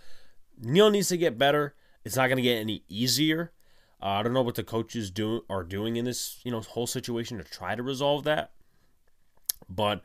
Neal 0.57 0.89
needs 0.89 1.09
to 1.09 1.17
get 1.17 1.37
better. 1.37 1.75
It's 2.05 2.15
not 2.15 2.27
going 2.27 2.37
to 2.37 2.43
get 2.43 2.61
any 2.61 2.83
easier. 2.87 3.51
Uh, 4.05 4.19
I 4.19 4.23
don't 4.23 4.33
know 4.33 4.43
what 4.43 4.53
the 4.53 4.63
coaches 4.63 5.09
do 5.09 5.43
are 5.49 5.63
doing 5.63 5.95
in 5.95 6.05
this 6.05 6.39
you 6.43 6.51
know 6.51 6.61
whole 6.61 6.85
situation 6.85 7.39
to 7.39 7.43
try 7.43 7.73
to 7.73 7.81
resolve 7.81 8.23
that. 8.25 8.51
But 9.67 10.03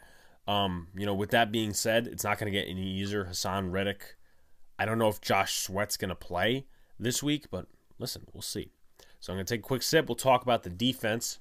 um, 0.48 0.88
you 0.96 1.04
know, 1.04 1.12
with 1.12 1.30
that 1.32 1.52
being 1.52 1.74
said, 1.74 2.06
it's 2.06 2.24
not 2.24 2.38
going 2.38 2.50
to 2.50 2.58
get 2.58 2.66
any 2.66 2.82
easier. 2.82 3.26
Haason 3.26 3.70
Reddick. 3.70 4.16
I 4.78 4.86
don't 4.86 4.96
know 4.96 5.08
if 5.08 5.20
Josh 5.20 5.58
Sweat's 5.58 5.98
going 5.98 6.08
to 6.08 6.14
play 6.14 6.64
this 6.98 7.22
week, 7.22 7.50
but 7.50 7.66
listen, 7.98 8.22
we'll 8.32 8.40
see. 8.40 8.70
So 9.20 9.34
I'm 9.34 9.36
going 9.36 9.44
to 9.44 9.54
take 9.54 9.60
a 9.60 9.68
quick 9.68 9.82
sip. 9.82 10.08
We'll 10.08 10.16
talk 10.16 10.42
about 10.42 10.62
the 10.62 10.70
defense. 10.70 11.38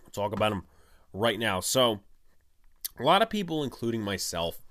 We'll 0.00 0.10
talk 0.10 0.32
about 0.32 0.50
them 0.52 0.64
right 1.12 1.38
now. 1.38 1.60
So 1.60 2.00
a 2.98 3.02
lot 3.02 3.20
of 3.20 3.28
people, 3.28 3.62
including 3.62 4.00
myself, 4.00 4.64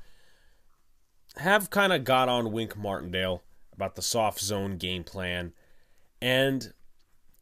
have 1.38 1.70
kind 1.70 1.94
of 1.94 2.04
got 2.04 2.28
on 2.28 2.52
Wink 2.52 2.76
Martindale 2.76 3.44
about 3.74 3.96
the 3.96 4.02
soft 4.02 4.40
zone 4.40 4.78
game 4.78 5.04
plan. 5.04 5.54
And 6.22 6.74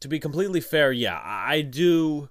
to 0.00 0.08
be 0.08 0.18
completely 0.18 0.60
fair, 0.60 0.92
yeah, 0.92 1.20
I 1.22 1.62
do 1.62 2.28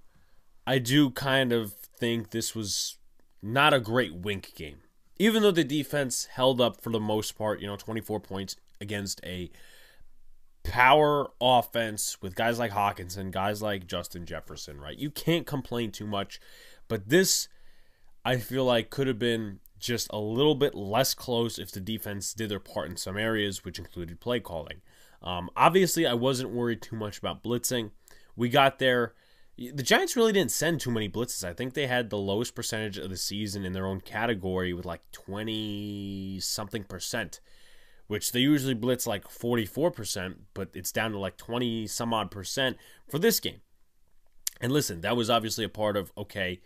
I 0.67 0.77
do 0.77 1.09
kind 1.09 1.51
of 1.51 1.73
think 1.73 2.31
this 2.31 2.55
was 2.55 2.97
not 3.41 3.73
a 3.73 3.79
great 3.79 4.13
wink 4.13 4.53
game. 4.55 4.77
Even 5.17 5.43
though 5.43 5.51
the 5.51 5.63
defense 5.63 6.25
held 6.25 6.59
up 6.59 6.81
for 6.81 6.89
the 6.89 6.99
most 6.99 7.37
part, 7.37 7.61
you 7.61 7.67
know, 7.67 7.75
24 7.75 8.19
points 8.19 8.55
against 8.79 9.21
a 9.23 9.51
power 10.63 11.31
offense 11.39 12.21
with 12.21 12.35
guys 12.35 12.59
like 12.59 12.71
Hockenson, 12.71 13.31
guys 13.31 13.61
like 13.61 13.87
Justin 13.87 14.25
Jefferson, 14.25 14.79
right? 14.79 14.97
You 14.97 15.11
can't 15.11 15.45
complain 15.45 15.91
too 15.91 16.07
much. 16.07 16.39
But 16.87 17.09
this, 17.09 17.47
I 18.25 18.37
feel 18.37 18.65
like, 18.65 18.89
could 18.89 19.07
have 19.07 19.19
been 19.19 19.59
just 19.81 20.07
a 20.11 20.19
little 20.19 20.55
bit 20.55 20.75
less 20.75 21.13
close 21.13 21.59
if 21.59 21.71
the 21.71 21.79
defense 21.79 22.33
did 22.33 22.49
their 22.49 22.59
part 22.59 22.89
in 22.89 22.97
some 22.97 23.17
areas, 23.17 23.65
which 23.65 23.79
included 23.79 24.19
play 24.19 24.39
calling. 24.39 24.81
Um, 25.21 25.49
obviously, 25.55 26.07
I 26.07 26.13
wasn't 26.13 26.51
worried 26.51 26.81
too 26.81 26.95
much 26.95 27.17
about 27.17 27.43
blitzing. 27.43 27.91
We 28.35 28.49
got 28.49 28.79
there. 28.79 29.13
The 29.57 29.83
Giants 29.83 30.15
really 30.15 30.31
didn't 30.31 30.51
send 30.51 30.79
too 30.79 30.91
many 30.91 31.09
blitzes. 31.09 31.43
I 31.43 31.53
think 31.53 31.73
they 31.73 31.87
had 31.87 32.09
the 32.09 32.17
lowest 32.17 32.55
percentage 32.55 32.97
of 32.97 33.09
the 33.09 33.17
season 33.17 33.65
in 33.65 33.73
their 33.73 33.85
own 33.85 34.01
category 34.01 34.73
with 34.73 34.85
like 34.85 35.01
20 35.11 36.39
something 36.39 36.83
percent 36.85 37.41
which 38.11 38.33
they 38.33 38.41
usually 38.41 38.73
blitz 38.73 39.07
like 39.07 39.23
44%, 39.23 40.35
but 40.53 40.67
it's 40.73 40.91
down 40.91 41.13
to 41.13 41.17
like 41.17 41.37
20 41.37 41.87
some 41.87 42.13
odd 42.13 42.29
percent 42.29 42.75
for 43.07 43.19
this 43.19 43.39
game. 43.39 43.61
And 44.59 44.73
listen, 44.73 44.99
that 44.99 45.15
was 45.15 45.29
obviously 45.29 45.63
a 45.63 45.69
part 45.69 45.95
of 45.95 46.11
okay, 46.17 46.59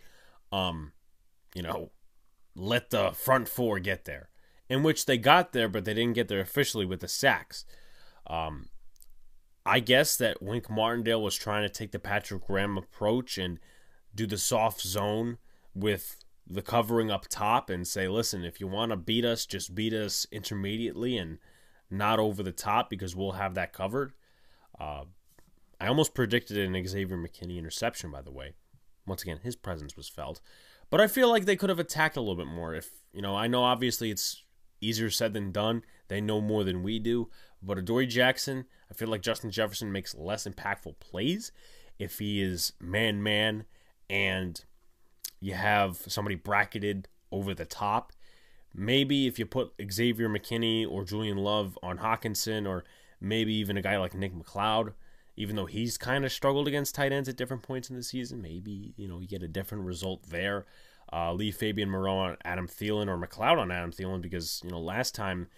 um, 0.50 0.90
you 1.54 1.62
know, 1.62 1.92
let 2.56 2.90
the 2.90 3.12
front 3.12 3.48
four 3.48 3.78
get 3.78 4.04
there. 4.04 4.30
In 4.68 4.82
which 4.82 5.06
they 5.06 5.16
got 5.16 5.52
there, 5.52 5.68
but 5.68 5.84
they 5.84 5.94
didn't 5.94 6.14
get 6.14 6.26
there 6.26 6.40
officially 6.40 6.84
with 6.84 7.00
the 7.00 7.08
sacks. 7.08 7.64
Um, 8.26 8.68
I 9.64 9.78
guess 9.78 10.16
that 10.16 10.42
Wink 10.42 10.68
Martindale 10.68 11.22
was 11.22 11.36
trying 11.36 11.62
to 11.62 11.72
take 11.72 11.92
the 11.92 11.98
Patrick 12.00 12.46
Graham 12.46 12.76
approach 12.76 13.38
and 13.38 13.60
do 14.14 14.26
the 14.26 14.38
soft 14.38 14.80
zone 14.80 15.38
with 15.74 16.16
the 16.48 16.62
covering 16.62 17.10
up 17.10 17.26
top 17.28 17.70
and 17.70 17.86
say, 17.86 18.08
listen, 18.08 18.44
if 18.44 18.60
you 18.60 18.66
want 18.66 18.90
to 18.90 18.96
beat 18.96 19.24
us, 19.24 19.46
just 19.46 19.74
beat 19.74 19.92
us 19.92 20.26
intermediately 20.32 21.16
and 21.16 21.38
not 21.90 22.18
over 22.18 22.42
the 22.42 22.52
top 22.52 22.90
because 22.90 23.14
we'll 23.14 23.32
have 23.32 23.54
that 23.54 23.72
covered. 23.72 24.12
Uh, 24.80 25.04
I 25.80 25.88
almost 25.88 26.14
predicted 26.14 26.56
an 26.56 26.86
Xavier 26.86 27.16
McKinney 27.16 27.58
interception, 27.58 28.10
by 28.10 28.22
the 28.22 28.32
way. 28.32 28.54
Once 29.06 29.22
again, 29.22 29.40
his 29.42 29.56
presence 29.56 29.96
was 29.96 30.08
felt. 30.08 30.40
But 30.90 31.00
I 31.00 31.06
feel 31.06 31.28
like 31.28 31.44
they 31.44 31.56
could 31.56 31.70
have 31.70 31.78
attacked 31.78 32.16
a 32.16 32.20
little 32.20 32.36
bit 32.36 32.46
more. 32.46 32.74
If, 32.74 32.90
you 33.12 33.22
know, 33.22 33.34
I 33.34 33.46
know 33.46 33.64
obviously 33.64 34.10
it's 34.10 34.44
easier 34.80 35.10
said 35.10 35.32
than 35.32 35.52
done. 35.52 35.82
They 36.08 36.20
know 36.20 36.40
more 36.40 36.64
than 36.64 36.82
we 36.82 36.98
do. 36.98 37.28
But 37.62 37.78
Adoree 37.78 38.06
Jackson, 38.06 38.66
I 38.90 38.94
feel 38.94 39.08
like 39.08 39.22
Justin 39.22 39.50
Jefferson 39.50 39.90
makes 39.90 40.14
less 40.14 40.46
impactful 40.46 41.00
plays 41.00 41.50
if 41.98 42.18
he 42.18 42.40
is 42.42 42.72
man 42.80 43.22
man 43.22 43.64
and 44.08 44.62
you 45.40 45.54
have 45.54 45.98
somebody 46.06 46.36
bracketed 46.36 47.08
over 47.32 47.54
the 47.54 47.64
top. 47.64 48.12
Maybe 48.74 49.26
if 49.26 49.38
you 49.38 49.46
put 49.46 49.72
Xavier 49.90 50.28
McKinney 50.28 50.86
or 50.88 51.04
Julian 51.04 51.38
Love 51.38 51.78
on 51.82 51.98
Hockenson 51.98 52.68
or 52.68 52.84
maybe 53.20 53.54
even 53.54 53.76
a 53.76 53.82
guy 53.82 53.96
like 53.96 54.14
Nick 54.14 54.34
McCloud, 54.34 54.92
even 55.36 55.56
though 55.56 55.66
he's 55.66 55.98
kind 55.98 56.24
of 56.24 56.32
struggled 56.32 56.66
against 56.66 56.94
tight 56.94 57.12
ends 57.12 57.28
at 57.28 57.36
different 57.36 57.62
points 57.62 57.90
in 57.90 57.96
the 57.96 58.02
season, 58.02 58.40
maybe 58.40 58.94
you 58.96 59.06
know 59.06 59.20
you 59.20 59.26
get 59.26 59.42
a 59.42 59.48
different 59.48 59.84
result 59.84 60.24
there. 60.28 60.66
Uh, 61.12 61.32
leave 61.32 61.54
Fabian 61.54 61.88
Moreau 61.88 62.16
on 62.16 62.36
Adam 62.44 62.66
Thielen 62.66 63.06
or 63.06 63.16
McCloud 63.16 63.58
on 63.58 63.70
Adam 63.70 63.92
Thielen 63.92 64.20
because 64.20 64.60
you 64.64 64.70
know 64.70 64.80
last 64.80 65.14
time 65.14 65.48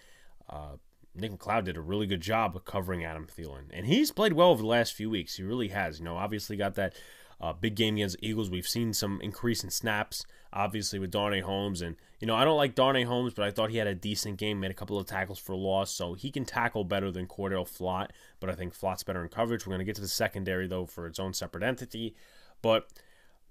uh, 0.49 0.75
Nick 1.15 1.31
McCloud 1.31 1.63
did 1.65 1.77
a 1.77 1.81
really 1.81 2.05
good 2.05 2.21
job 2.21 2.55
of 2.55 2.65
covering 2.65 3.03
Adam 3.03 3.25
Thielen, 3.25 3.65
and 3.71 3.85
he's 3.85 4.11
played 4.11 4.33
well 4.33 4.49
over 4.49 4.61
the 4.61 4.67
last 4.67 4.93
few 4.93 5.09
weeks. 5.09 5.37
He 5.37 5.43
really 5.43 5.69
has. 5.69 5.99
You 5.99 6.05
know, 6.05 6.17
obviously 6.17 6.57
got 6.57 6.75
that 6.75 6.93
uh, 7.41 7.53
big 7.53 7.75
game 7.75 7.95
against 7.95 8.17
Eagles. 8.21 8.49
We've 8.49 8.67
seen 8.67 8.93
some 8.93 9.19
increase 9.21 9.63
in 9.63 9.69
snaps, 9.69 10.25
obviously, 10.51 10.99
with 10.99 11.11
Darnay 11.11 11.41
Holmes. 11.41 11.81
And, 11.81 11.95
you 12.19 12.27
know, 12.27 12.35
I 12.35 12.43
don't 12.43 12.57
like 12.57 12.75
Darnay 12.75 13.03
Holmes, 13.03 13.33
but 13.33 13.45
I 13.45 13.51
thought 13.51 13.69
he 13.69 13.77
had 13.77 13.87
a 13.87 13.95
decent 13.95 14.37
game, 14.37 14.59
made 14.59 14.71
a 14.71 14.75
couple 14.75 14.97
of 14.97 15.05
tackles 15.05 15.39
for 15.39 15.55
loss. 15.55 15.91
So 15.91 16.13
he 16.13 16.31
can 16.31 16.45
tackle 16.45 16.83
better 16.83 17.11
than 17.11 17.27
Cor'Dale 17.27 17.65
Flott, 17.65 18.09
but 18.39 18.49
I 18.49 18.55
think 18.55 18.73
Flott's 18.73 19.03
better 19.03 19.23
in 19.23 19.29
coverage. 19.29 19.65
We're 19.65 19.71
going 19.71 19.79
to 19.79 19.85
get 19.85 19.95
to 19.95 20.01
the 20.01 20.07
secondary, 20.07 20.67
though, 20.67 20.85
for 20.85 21.07
its 21.07 21.19
own 21.19 21.33
separate 21.33 21.63
entity. 21.63 22.15
But 22.61 22.89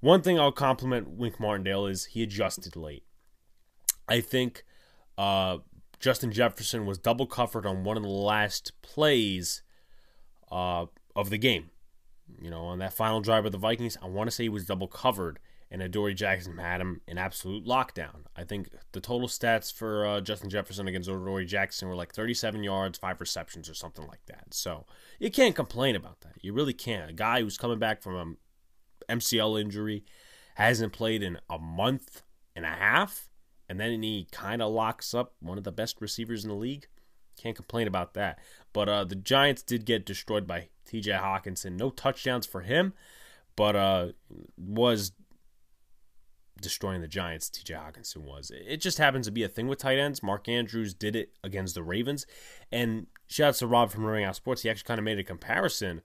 one 0.01 0.23
thing 0.23 0.39
I'll 0.39 0.53
compliment 0.53 1.09
Wink 1.09 1.41
Martindale 1.41 1.87
is 1.87 2.07
he 2.07 2.23
adjusted 2.23 2.77
late. 2.77 3.05
I 4.07 4.21
think 4.21 4.65
uh, 5.17 5.59
Justin 5.99 6.33
Jefferson 6.33 6.87
was 6.87 6.99
double 6.99 7.27
covered 7.27 7.67
on 7.67 7.85
one 7.85 7.97
of 7.97 8.03
the 8.03 8.09
last 8.09 8.73
plays 8.83 9.63
uh, 10.51 10.87
of 11.17 11.31
the 11.31 11.39
game. 11.39 11.71
You 12.41 12.51
know, 12.51 12.63
on 12.67 12.79
that 12.79 12.93
final 12.93 13.21
drive 13.21 13.47
of 13.47 13.53
the 13.53 13.59
Vikings, 13.59 13.97
I 14.03 14.07
want 14.07 14.29
to 14.29 14.31
say 14.35 14.45
he 14.45 14.49
was 14.49 14.67
double 14.67 14.89
covered, 14.89 15.39
and 15.71 15.83
Adoree 15.83 16.15
Jackson 16.15 16.59
had 16.59 16.81
him 16.81 17.01
in 17.07 17.19
absolute 17.19 17.67
lockdown. 17.67 18.25
I 18.37 18.45
think 18.45 18.69
the 18.93 19.01
total 19.01 19.29
stats 19.29 19.73
for 19.73 20.07
uh, 20.07 20.21
Justin 20.21 20.51
Jefferson 20.51 20.89
against 20.89 21.09
Adoree 21.09 21.47
Jackson 21.47 21.89
were 21.89 21.97
like 21.97 22.15
37 22.15 22.63
yards, 22.63 22.99
five 22.99 23.21
receptions, 23.21 23.69
or 23.69 23.75
something 23.75 24.07
like 24.07 24.25
that. 24.27 24.55
So 24.55 24.87
you 25.19 25.31
can't 25.31 25.57
complain 25.57 25.97
about 25.97 26.21
that. 26.21 26.37
You 26.41 26.53
really 26.53 26.75
can't. 26.75 27.11
A 27.11 27.15
guy 27.15 27.41
who's 27.41 27.59
coming 27.59 27.79
back 27.79 28.03
from 28.03 28.15
a 28.17 29.13
MCL 29.13 29.61
injury, 29.61 30.05
hasn't 30.55 30.93
played 30.93 31.23
in 31.23 31.39
a 31.49 31.59
month 31.59 32.23
and 32.57 32.65
a 32.65 32.69
half, 32.69 33.29
and 33.69 33.79
then 33.79 34.03
he 34.03 34.27
kind 34.33 34.61
of 34.61 34.73
locks 34.73 35.15
up 35.15 35.35
one 35.41 35.59
of 35.59 35.65
the 35.65 35.73
best 35.73 36.01
receivers 36.01 36.45
in 36.45 36.51
the 36.51 36.57
league. 36.57 36.89
Can't 37.41 37.57
complain 37.57 37.87
about 37.87 38.15
that. 38.15 38.39
But 38.73 38.89
uh, 38.89 39.05
the 39.05 39.15
Giants 39.15 39.63
did 39.63 39.85
get 39.85 40.05
destroyed 40.05 40.47
by 40.47 40.69
TJ 40.89 41.21
Hockenson. 41.21 41.77
No 41.77 41.91
touchdowns 41.91 42.47
for 42.47 42.63
him, 42.63 42.95
but 43.57 43.77
uh, 43.77 44.09
was 44.57 45.13
destroying 46.61 47.01
the 47.01 47.09
Giants, 47.09 47.51
TJ 47.51 47.77
Hockenson 47.77 48.19
was. 48.19 48.51
It 48.55 48.79
just 48.79 48.99
happens 48.99 49.27
to 49.27 49.33
be 49.33 49.43
a 49.43 49.49
thing 49.49 49.69
with 49.69 49.79
tight 49.79 49.99
ends. 49.99 50.23
Mark 50.23 50.49
Andrews 50.49 50.95
did 50.95 51.15
it 51.15 51.31
against 51.45 51.75
the 51.75 51.83
Ravens. 51.83 52.27
And 52.73 53.07
shout 53.29 53.49
out 53.51 53.55
to 53.57 53.67
Rob 53.67 53.91
from 53.91 54.05
Ring 54.05 54.25
Out 54.25 54.37
Sports. 54.37 54.63
He 54.63 54.71
actually 54.71 54.87
kind 54.87 54.99
of 54.99 55.05
made 55.05 55.19
a 55.19 55.25
comparison 55.25 56.03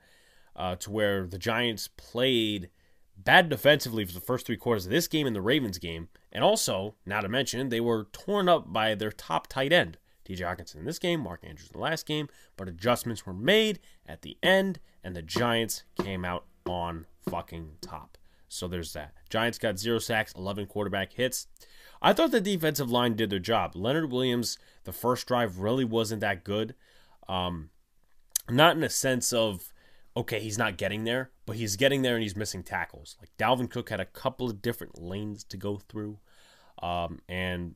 uh, 0.55 0.75
to 0.77 0.91
where 0.91 1.25
the 1.25 1.39
Giants 1.39 1.87
played 1.87 2.69
bad 3.17 3.49
defensively 3.49 4.05
for 4.05 4.13
the 4.13 4.19
first 4.19 4.45
three 4.45 4.57
quarters 4.57 4.85
of 4.85 4.91
this 4.91 5.07
game 5.07 5.27
and 5.27 5.35
the 5.35 5.41
Ravens 5.41 5.77
game. 5.77 6.09
And 6.31 6.43
also, 6.43 6.95
not 7.05 7.21
to 7.21 7.29
mention, 7.29 7.69
they 7.69 7.81
were 7.81 8.07
torn 8.11 8.49
up 8.49 8.71
by 8.71 8.95
their 8.95 9.11
top 9.11 9.47
tight 9.47 9.71
end, 9.71 9.97
TJ 10.25 10.39
Hockenson 10.39 10.77
in 10.77 10.85
this 10.85 10.99
game, 10.99 11.21
Mark 11.21 11.41
Andrews 11.43 11.69
in 11.73 11.79
the 11.79 11.83
last 11.83 12.05
game. 12.05 12.29
But 12.57 12.67
adjustments 12.67 13.25
were 13.25 13.33
made 13.33 13.79
at 14.05 14.21
the 14.21 14.37
end, 14.41 14.79
and 15.03 15.15
the 15.15 15.21
Giants 15.21 15.83
came 16.01 16.23
out 16.25 16.45
on 16.65 17.05
fucking 17.29 17.77
top. 17.81 18.17
So 18.47 18.67
there's 18.67 18.93
that. 18.93 19.13
Giants 19.29 19.57
got 19.57 19.79
zero 19.79 19.99
sacks, 19.99 20.33
11 20.35 20.67
quarterback 20.67 21.13
hits. 21.13 21.47
I 22.01 22.13
thought 22.13 22.31
the 22.31 22.41
defensive 22.41 22.91
line 22.91 23.15
did 23.15 23.29
their 23.29 23.39
job. 23.39 23.75
Leonard 23.75 24.11
Williams, 24.11 24.57
the 24.83 24.91
first 24.91 25.27
drive 25.27 25.59
really 25.59 25.85
wasn't 25.85 26.21
that 26.21 26.43
good. 26.43 26.75
Um, 27.27 27.69
not 28.49 28.75
in 28.75 28.83
a 28.83 28.89
sense 28.89 29.33
of, 29.33 29.73
okay, 30.15 30.39
he's 30.39 30.57
not 30.57 30.77
getting 30.77 31.05
there, 31.05 31.31
but 31.45 31.55
he's 31.55 31.77
getting 31.77 32.01
there 32.01 32.15
and 32.15 32.21
he's 32.21 32.35
missing 32.35 32.61
tackles. 32.61 33.15
Like 33.19 33.31
Dalvin 33.37 33.69
Cook 33.69 33.89
had 33.89 33.99
a 33.99 34.05
couple 34.05 34.47
of 34.47 34.61
different 34.61 35.01
lanes 35.01 35.43
to 35.45 35.57
go 35.57 35.77
through. 35.77 36.19
Um, 36.81 37.19
and 37.29 37.75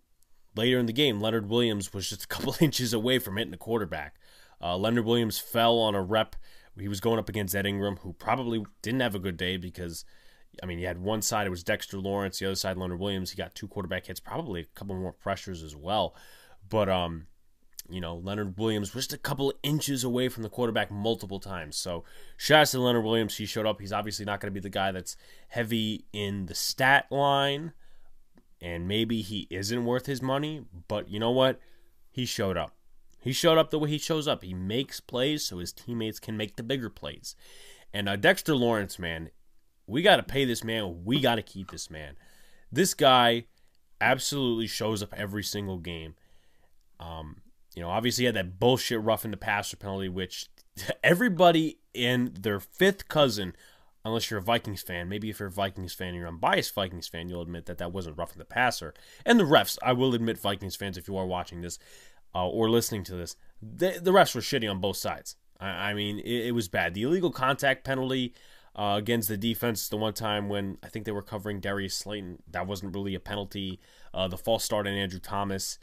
later 0.58 0.80
in 0.80 0.86
the 0.86 0.94
game, 0.94 1.22
Leonard 1.22 1.50
Williams 1.50 1.94
was 1.94 2.10
just 2.10 2.24
a 2.24 2.28
couple 2.36 2.56
inches 2.60 2.94
away 2.94 3.20
from 3.20 3.38
hitting 3.38 3.52
the 3.52 3.58
quarterback. 3.58 4.16
Uh, 4.62 4.76
Leonard 4.76 5.06
Williams 5.06 5.40
fell 5.40 5.78
on 5.78 5.96
a 5.96 6.02
rep. 6.02 6.36
He 6.80 6.88
was 6.88 7.00
going 7.00 7.20
up 7.20 7.30
against 7.30 7.56
Ed 7.56 7.66
Ingram, 7.66 7.98
who 7.98 8.14
probably 8.14 8.64
didn't 8.82 9.02
have 9.02 9.16
a 9.16 9.20
good 9.20 9.38
day 9.38 9.58
because 9.58 10.06
I 10.62 10.66
mean, 10.66 10.78
he 10.78 10.86
had 10.86 11.00
one 11.00 11.22
side, 11.22 11.48
it 11.48 11.52
was 11.52 11.64
Dexter 11.64 12.00
Lawrence, 12.00 12.40
the 12.40 12.46
other 12.46 12.56
side, 12.56 12.78
Leonard 12.78 13.00
Williams. 13.00 13.32
He 13.32 13.38
got 13.38 13.56
two 13.56 13.68
quarterback 13.68 14.08
hits, 14.08 14.20
probably 14.20 14.62
a 14.62 14.66
couple 14.66 14.96
more 14.96 15.14
pressures 15.14 15.64
as 15.64 15.76
well. 15.76 16.16
But, 16.68 16.90
um, 16.90 17.28
you 17.90 18.02
know, 18.02 18.16
Leonard 18.16 18.58
Williams 18.58 18.94
was 18.94 19.06
just 19.06 19.14
a 19.14 19.18
couple 19.18 19.54
inches 19.64 20.04
away 20.04 20.30
from 20.30 20.44
the 20.44 20.50
quarterback 20.50 20.92
multiple 20.92 21.40
times. 21.40 21.78
So, 21.78 22.04
shout 22.36 22.62
out 22.62 22.68
to 22.68 22.80
Leonard 22.80 23.06
Williams. 23.06 23.38
He 23.38 23.46
showed 23.46 23.66
up. 23.66 23.80
He's 23.80 23.94
obviously 23.94 24.26
not 24.26 24.40
going 24.40 24.52
to 24.52 24.60
be 24.60 24.64
the 24.64 24.70
guy 24.70 24.92
that's 24.92 25.16
heavy 25.50 26.06
in 26.12 26.48
the 26.48 26.56
stat 26.56 27.06
line, 27.12 27.74
and 28.62 28.88
maybe 28.88 29.22
he 29.22 29.48
isn't 29.50 29.86
worth 29.86 30.06
his 30.06 30.22
money. 30.22 30.66
But 30.88 31.10
you 31.10 31.20
know 31.20 31.32
what? 31.32 31.60
He 32.12 32.26
showed 32.26 32.58
up. 32.58 32.74
He 33.20 33.34
showed 33.34 33.58
up 33.58 33.72
the 33.72 33.80
way 33.80 33.90
he 33.90 33.98
shows 33.98 34.28
up. 34.28 34.44
He 34.44 34.54
makes 34.54 35.00
plays 35.00 35.46
so 35.46 35.60
his 35.60 35.74
teammates 35.74 36.20
can 36.20 36.38
make 36.38 36.56
the 36.56 36.64
bigger 36.64 36.90
plays. 36.90 37.36
And 37.94 38.08
uh, 38.08 38.16
Dexter 38.16 38.56
Lawrence, 38.56 39.00
man, 39.00 39.30
we 39.86 40.02
got 40.02 40.18
to 40.18 40.24
pay 40.24 40.46
this 40.46 40.64
man. 40.64 41.04
We 41.04 41.20
got 41.20 41.36
to 41.36 41.42
keep 41.42 41.72
this 41.72 41.90
man. 41.90 42.16
This 42.72 42.94
guy 42.94 43.46
absolutely 44.00 44.68
shows 44.68 45.02
up 45.02 45.14
every 45.16 45.44
single 45.44 45.78
game. 45.78 46.16
Um, 47.00 47.42
you 47.76 47.82
know, 47.82 47.90
obviously 47.90 48.24
he 48.24 48.26
had 48.26 48.36
that 48.36 48.60
bullshit 48.60 49.02
rough 49.02 49.26
in 49.26 49.32
the 49.32 49.38
passer 49.38 49.78
penalty, 49.78 50.10
which 50.10 50.48
everybody 51.04 51.80
in 51.94 52.36
their 52.40 52.60
fifth 52.60 53.08
cousin, 53.08 53.56
unless 54.06 54.30
you're 54.30 54.40
a 54.40 54.44
Vikings 54.44 54.82
fan, 54.82 55.10
maybe 55.10 55.30
if 55.30 55.40
you're 55.40 55.50
a 55.50 55.52
Vikings 55.52 55.94
fan 55.94 56.14
you're 56.14 56.28
an 56.28 56.36
unbiased 56.36 56.74
Vikings 56.74 57.08
fan, 57.08 57.30
you'll 57.30 57.42
admit 57.42 57.66
that 57.66 57.78
that 57.78 57.92
wasn't 57.92 58.18
rough 58.18 58.34
in 58.34 58.40
the 58.40 58.46
passer. 58.46 58.94
And 59.26 59.40
the 59.40 59.44
refs, 59.44 59.78
I 59.84 59.94
will 59.94 60.14
admit, 60.14 60.38
Vikings 60.38 60.76
fans, 60.76 60.98
if 60.98 61.08
you 61.08 61.18
are 61.18 61.26
watching 61.26 61.62
this 61.62 61.80
uh, 62.34 62.48
or 62.48 62.70
listening 62.70 63.04
to 63.06 63.16
this, 63.16 63.36
the, 63.62 64.00
the 64.02 64.12
refs 64.12 64.36
were 64.36 64.42
shitty 64.42 64.70
on 64.70 64.80
both 64.80 64.98
sides. 64.98 65.36
I, 65.60 65.68
I 65.68 65.94
mean, 65.94 66.20
it, 66.20 66.48
it 66.48 66.52
was 66.52 66.68
bad. 66.68 66.94
The 66.94 67.04
illegal 67.04 67.32
contact 67.32 67.84
penalty 67.84 68.34
uh, 68.76 68.96
against 68.98 69.28
the 69.28 69.38
defense 69.38 69.90
the 69.90 69.98
one 69.98 70.14
time 70.14 70.50
when 70.50 70.78
I 70.84 70.88
think 70.88 71.06
they 71.06 71.12
were 71.12 71.24
covering 71.24 71.60
Darius 71.60 71.96
Slayton. 71.96 72.44
That 72.52 72.68
wasn't 72.68 72.96
really 72.96 73.16
a 73.16 73.20
penalty. 73.20 73.80
Uh, 74.14 74.28
the 74.28 74.38
false 74.38 74.64
start 74.64 74.88
on 74.88 74.94
Andrew 74.94 75.20
Thomas, 75.20 75.80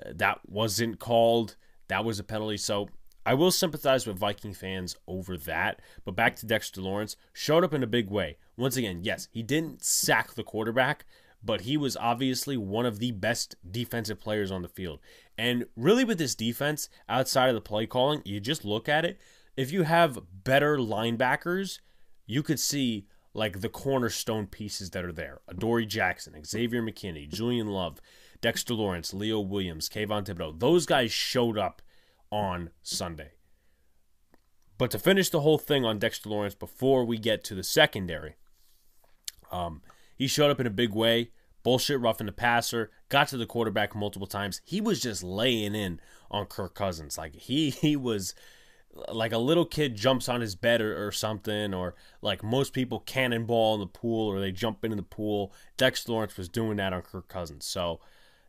uh, 0.00 0.12
that 0.14 0.40
wasn't 0.46 0.98
called. 0.98 1.56
That 1.88 2.04
was 2.04 2.18
a 2.18 2.24
penalty. 2.24 2.56
So 2.56 2.88
I 3.28 3.34
will 3.34 3.50
sympathize 3.50 4.06
with 4.06 4.16
Viking 4.16 4.54
fans 4.54 4.96
over 5.06 5.36
that. 5.36 5.82
But 6.06 6.16
back 6.16 6.34
to 6.36 6.46
Dexter 6.46 6.80
Lawrence, 6.80 7.14
showed 7.34 7.62
up 7.62 7.74
in 7.74 7.82
a 7.82 7.86
big 7.86 8.08
way. 8.08 8.38
Once 8.56 8.78
again, 8.78 9.00
yes, 9.02 9.28
he 9.30 9.42
didn't 9.42 9.84
sack 9.84 10.32
the 10.32 10.42
quarterback, 10.42 11.04
but 11.44 11.60
he 11.60 11.76
was 11.76 11.94
obviously 11.94 12.56
one 12.56 12.86
of 12.86 13.00
the 13.00 13.10
best 13.10 13.54
defensive 13.70 14.18
players 14.18 14.50
on 14.50 14.62
the 14.62 14.68
field. 14.68 15.00
And 15.36 15.66
really, 15.76 16.04
with 16.04 16.16
this 16.16 16.34
defense, 16.34 16.88
outside 17.06 17.50
of 17.50 17.54
the 17.54 17.60
play 17.60 17.84
calling, 17.84 18.22
you 18.24 18.40
just 18.40 18.64
look 18.64 18.88
at 18.88 19.04
it. 19.04 19.18
If 19.58 19.72
you 19.72 19.82
have 19.82 20.20
better 20.42 20.78
linebackers, 20.78 21.80
you 22.24 22.42
could 22.42 22.58
see 22.58 23.08
like 23.34 23.60
the 23.60 23.68
cornerstone 23.68 24.46
pieces 24.46 24.88
that 24.92 25.04
are 25.04 25.12
there. 25.12 25.42
Adoree 25.46 25.84
Jackson, 25.84 26.42
Xavier 26.46 26.82
McKinney, 26.82 27.28
Julian 27.28 27.66
Love, 27.66 28.00
Dexter 28.40 28.72
Lawrence, 28.72 29.12
Leo 29.12 29.38
Williams, 29.38 29.90
Kayvon 29.90 30.24
Thibodeaux. 30.24 30.58
Those 30.58 30.86
guys 30.86 31.12
showed 31.12 31.58
up 31.58 31.82
on 32.30 32.70
Sunday. 32.82 33.32
But 34.76 34.90
to 34.92 34.98
finish 34.98 35.28
the 35.28 35.40
whole 35.40 35.58
thing 35.58 35.84
on 35.84 35.98
Dexter 35.98 36.28
Lawrence 36.28 36.54
before 36.54 37.04
we 37.04 37.18
get 37.18 37.42
to 37.44 37.54
the 37.54 37.64
secondary, 37.64 38.36
um, 39.50 39.82
he 40.16 40.26
showed 40.26 40.50
up 40.50 40.60
in 40.60 40.66
a 40.66 40.70
big 40.70 40.92
way. 40.92 41.30
Bullshit 41.64 42.00
roughing 42.00 42.26
the 42.26 42.32
passer, 42.32 42.90
got 43.08 43.28
to 43.28 43.36
the 43.36 43.44
quarterback 43.44 43.94
multiple 43.94 44.28
times. 44.28 44.60
He 44.64 44.80
was 44.80 45.00
just 45.00 45.22
laying 45.22 45.74
in 45.74 46.00
on 46.30 46.46
Kirk 46.46 46.74
Cousins. 46.74 47.18
Like 47.18 47.34
he 47.34 47.70
he 47.70 47.96
was 47.96 48.34
like 49.12 49.32
a 49.32 49.38
little 49.38 49.64
kid 49.64 49.96
jumps 49.96 50.28
on 50.28 50.40
his 50.40 50.54
bed 50.54 50.80
or, 50.80 51.06
or, 51.06 51.12
something, 51.12 51.74
or 51.74 51.94
like 52.22 52.42
most 52.42 52.72
people 52.72 53.00
cannonball 53.00 53.74
in 53.74 53.80
the 53.80 53.86
pool 53.86 54.28
or 54.28 54.40
they 54.40 54.52
jump 54.52 54.84
into 54.84 54.96
the 54.96 55.02
pool. 55.02 55.52
Dexter 55.76 56.12
Lawrence 56.12 56.36
was 56.36 56.48
doing 56.48 56.76
that 56.78 56.92
on 56.92 57.02
Kirk 57.02 57.28
Cousins. 57.28 57.64
So, 57.64 58.00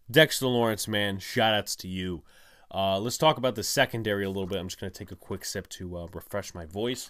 Dexter 0.10 0.48
Lawrence, 0.48 0.88
man, 0.88 1.20
shout 1.20 1.54
outs 1.54 1.76
to 1.78 1.88
you. 1.88 2.24
Uh, 2.74 3.00
let's 3.00 3.18
talk 3.18 3.38
about 3.38 3.56
the 3.56 3.64
secondary 3.64 4.24
a 4.24 4.30
little 4.30 4.46
bit. 4.46 4.60
I'm 4.60 4.68
just 4.68 4.80
going 4.80 4.92
to 4.92 4.98
take 4.98 5.12
a 5.12 5.16
quick 5.16 5.44
sip 5.44 5.68
to 5.70 5.98
uh, 5.98 6.08
refresh 6.14 6.54
my 6.54 6.66
voice. 6.66 7.10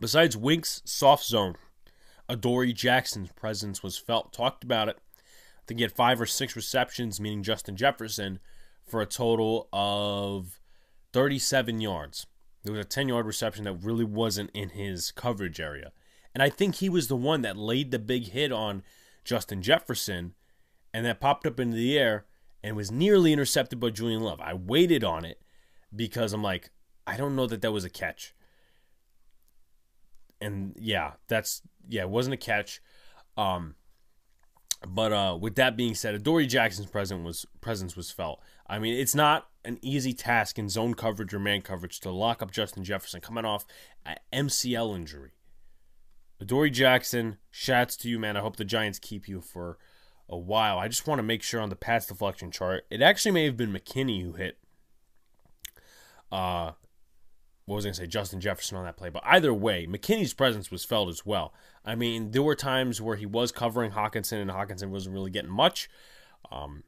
Besides 0.00 0.36
Wink's 0.36 0.82
soft 0.84 1.24
zone, 1.24 1.56
Adoree 2.28 2.72
Jackson's 2.72 3.30
presence 3.32 3.82
was 3.82 3.98
felt. 3.98 4.32
Talked 4.32 4.64
about 4.64 4.88
it. 4.88 4.98
I 5.18 5.62
think 5.66 5.78
he 5.78 5.82
had 5.82 5.92
five 5.92 6.20
or 6.20 6.26
six 6.26 6.56
receptions, 6.56 7.20
meaning 7.20 7.42
Justin 7.42 7.76
Jefferson 7.76 8.38
for 8.84 9.00
a 9.00 9.06
total 9.06 9.68
of 9.72 10.60
37 11.12 11.80
yards. 11.80 12.26
There 12.62 12.72
was 12.72 12.84
a 12.84 12.88
10 12.88 13.08
yard 13.08 13.26
reception 13.26 13.64
that 13.64 13.84
really 13.84 14.04
wasn't 14.04 14.50
in 14.52 14.70
his 14.70 15.10
coverage 15.12 15.60
area. 15.60 15.92
And 16.34 16.42
I 16.42 16.50
think 16.50 16.76
he 16.76 16.88
was 16.88 17.08
the 17.08 17.16
one 17.16 17.42
that 17.42 17.56
laid 17.56 17.90
the 17.90 17.98
big 17.98 18.28
hit 18.28 18.52
on 18.52 18.82
Justin 19.24 19.62
Jefferson 19.62 20.34
and 20.96 21.04
that 21.04 21.20
popped 21.20 21.46
up 21.46 21.60
into 21.60 21.76
the 21.76 21.98
air 21.98 22.24
and 22.64 22.74
was 22.74 22.90
nearly 22.90 23.30
intercepted 23.30 23.78
by 23.78 23.90
Julian 23.90 24.22
Love. 24.22 24.40
I 24.40 24.54
waited 24.54 25.04
on 25.04 25.26
it 25.26 25.42
because 25.94 26.32
I'm 26.32 26.42
like, 26.42 26.70
I 27.06 27.18
don't 27.18 27.36
know 27.36 27.46
that 27.46 27.60
that 27.60 27.70
was 27.70 27.84
a 27.84 27.90
catch. 27.90 28.34
And 30.40 30.74
yeah, 30.80 31.12
that's 31.28 31.60
yeah, 31.86 32.00
it 32.00 32.08
wasn't 32.08 32.32
a 32.32 32.38
catch. 32.38 32.80
Um, 33.36 33.74
but 34.88 35.12
uh, 35.12 35.36
with 35.38 35.56
that 35.56 35.76
being 35.76 35.94
said, 35.94 36.14
Adoree 36.14 36.46
Jackson's 36.46 36.88
presence 36.88 37.22
was 37.22 37.44
presence 37.60 37.94
was 37.94 38.10
felt. 38.10 38.40
I 38.66 38.78
mean, 38.78 38.94
it's 38.94 39.14
not 39.14 39.48
an 39.66 39.78
easy 39.82 40.14
task 40.14 40.58
in 40.58 40.70
zone 40.70 40.94
coverage 40.94 41.34
or 41.34 41.38
man 41.38 41.60
coverage 41.60 42.00
to 42.00 42.10
lock 42.10 42.40
up 42.40 42.52
Justin 42.52 42.84
Jefferson 42.84 43.20
coming 43.20 43.44
off 43.44 43.66
an 44.06 44.16
MCL 44.32 44.96
injury. 44.96 45.32
Adoree 46.40 46.70
Jackson, 46.70 47.36
shouts 47.50 47.98
to 47.98 48.08
you, 48.08 48.18
man. 48.18 48.38
I 48.38 48.40
hope 48.40 48.56
the 48.56 48.64
Giants 48.64 48.98
keep 48.98 49.28
you 49.28 49.42
for 49.42 49.76
a 50.28 50.36
while. 50.36 50.78
I 50.78 50.88
just 50.88 51.06
want 51.06 51.18
to 51.18 51.22
make 51.22 51.42
sure 51.42 51.60
on 51.60 51.70
the 51.70 51.76
pass 51.76 52.06
deflection 52.06 52.50
chart, 52.50 52.84
it 52.90 53.02
actually 53.02 53.32
may 53.32 53.44
have 53.44 53.56
been 53.56 53.72
McKinney 53.72 54.22
who 54.22 54.32
hit. 54.32 54.58
Uh, 56.30 56.72
what 57.66 57.76
was 57.76 57.84
I 57.84 57.88
going 57.88 57.94
to 57.94 58.00
say? 58.02 58.06
Justin 58.06 58.40
Jefferson 58.40 58.78
on 58.78 58.84
that 58.84 58.96
play. 58.96 59.10
But 59.10 59.22
either 59.24 59.52
way, 59.52 59.86
McKinney's 59.86 60.34
presence 60.34 60.70
was 60.70 60.84
felt 60.84 61.08
as 61.08 61.26
well. 61.26 61.52
I 61.84 61.94
mean, 61.94 62.30
there 62.30 62.42
were 62.42 62.54
times 62.54 63.00
where 63.00 63.16
he 63.16 63.26
was 63.26 63.52
covering 63.52 63.92
Hockenson, 63.92 64.40
and 64.40 64.50
Hockenson 64.50 64.90
wasn't 64.90 65.14
really 65.14 65.30
getting 65.30 65.50
much. 65.50 65.88
Um, 66.50 66.84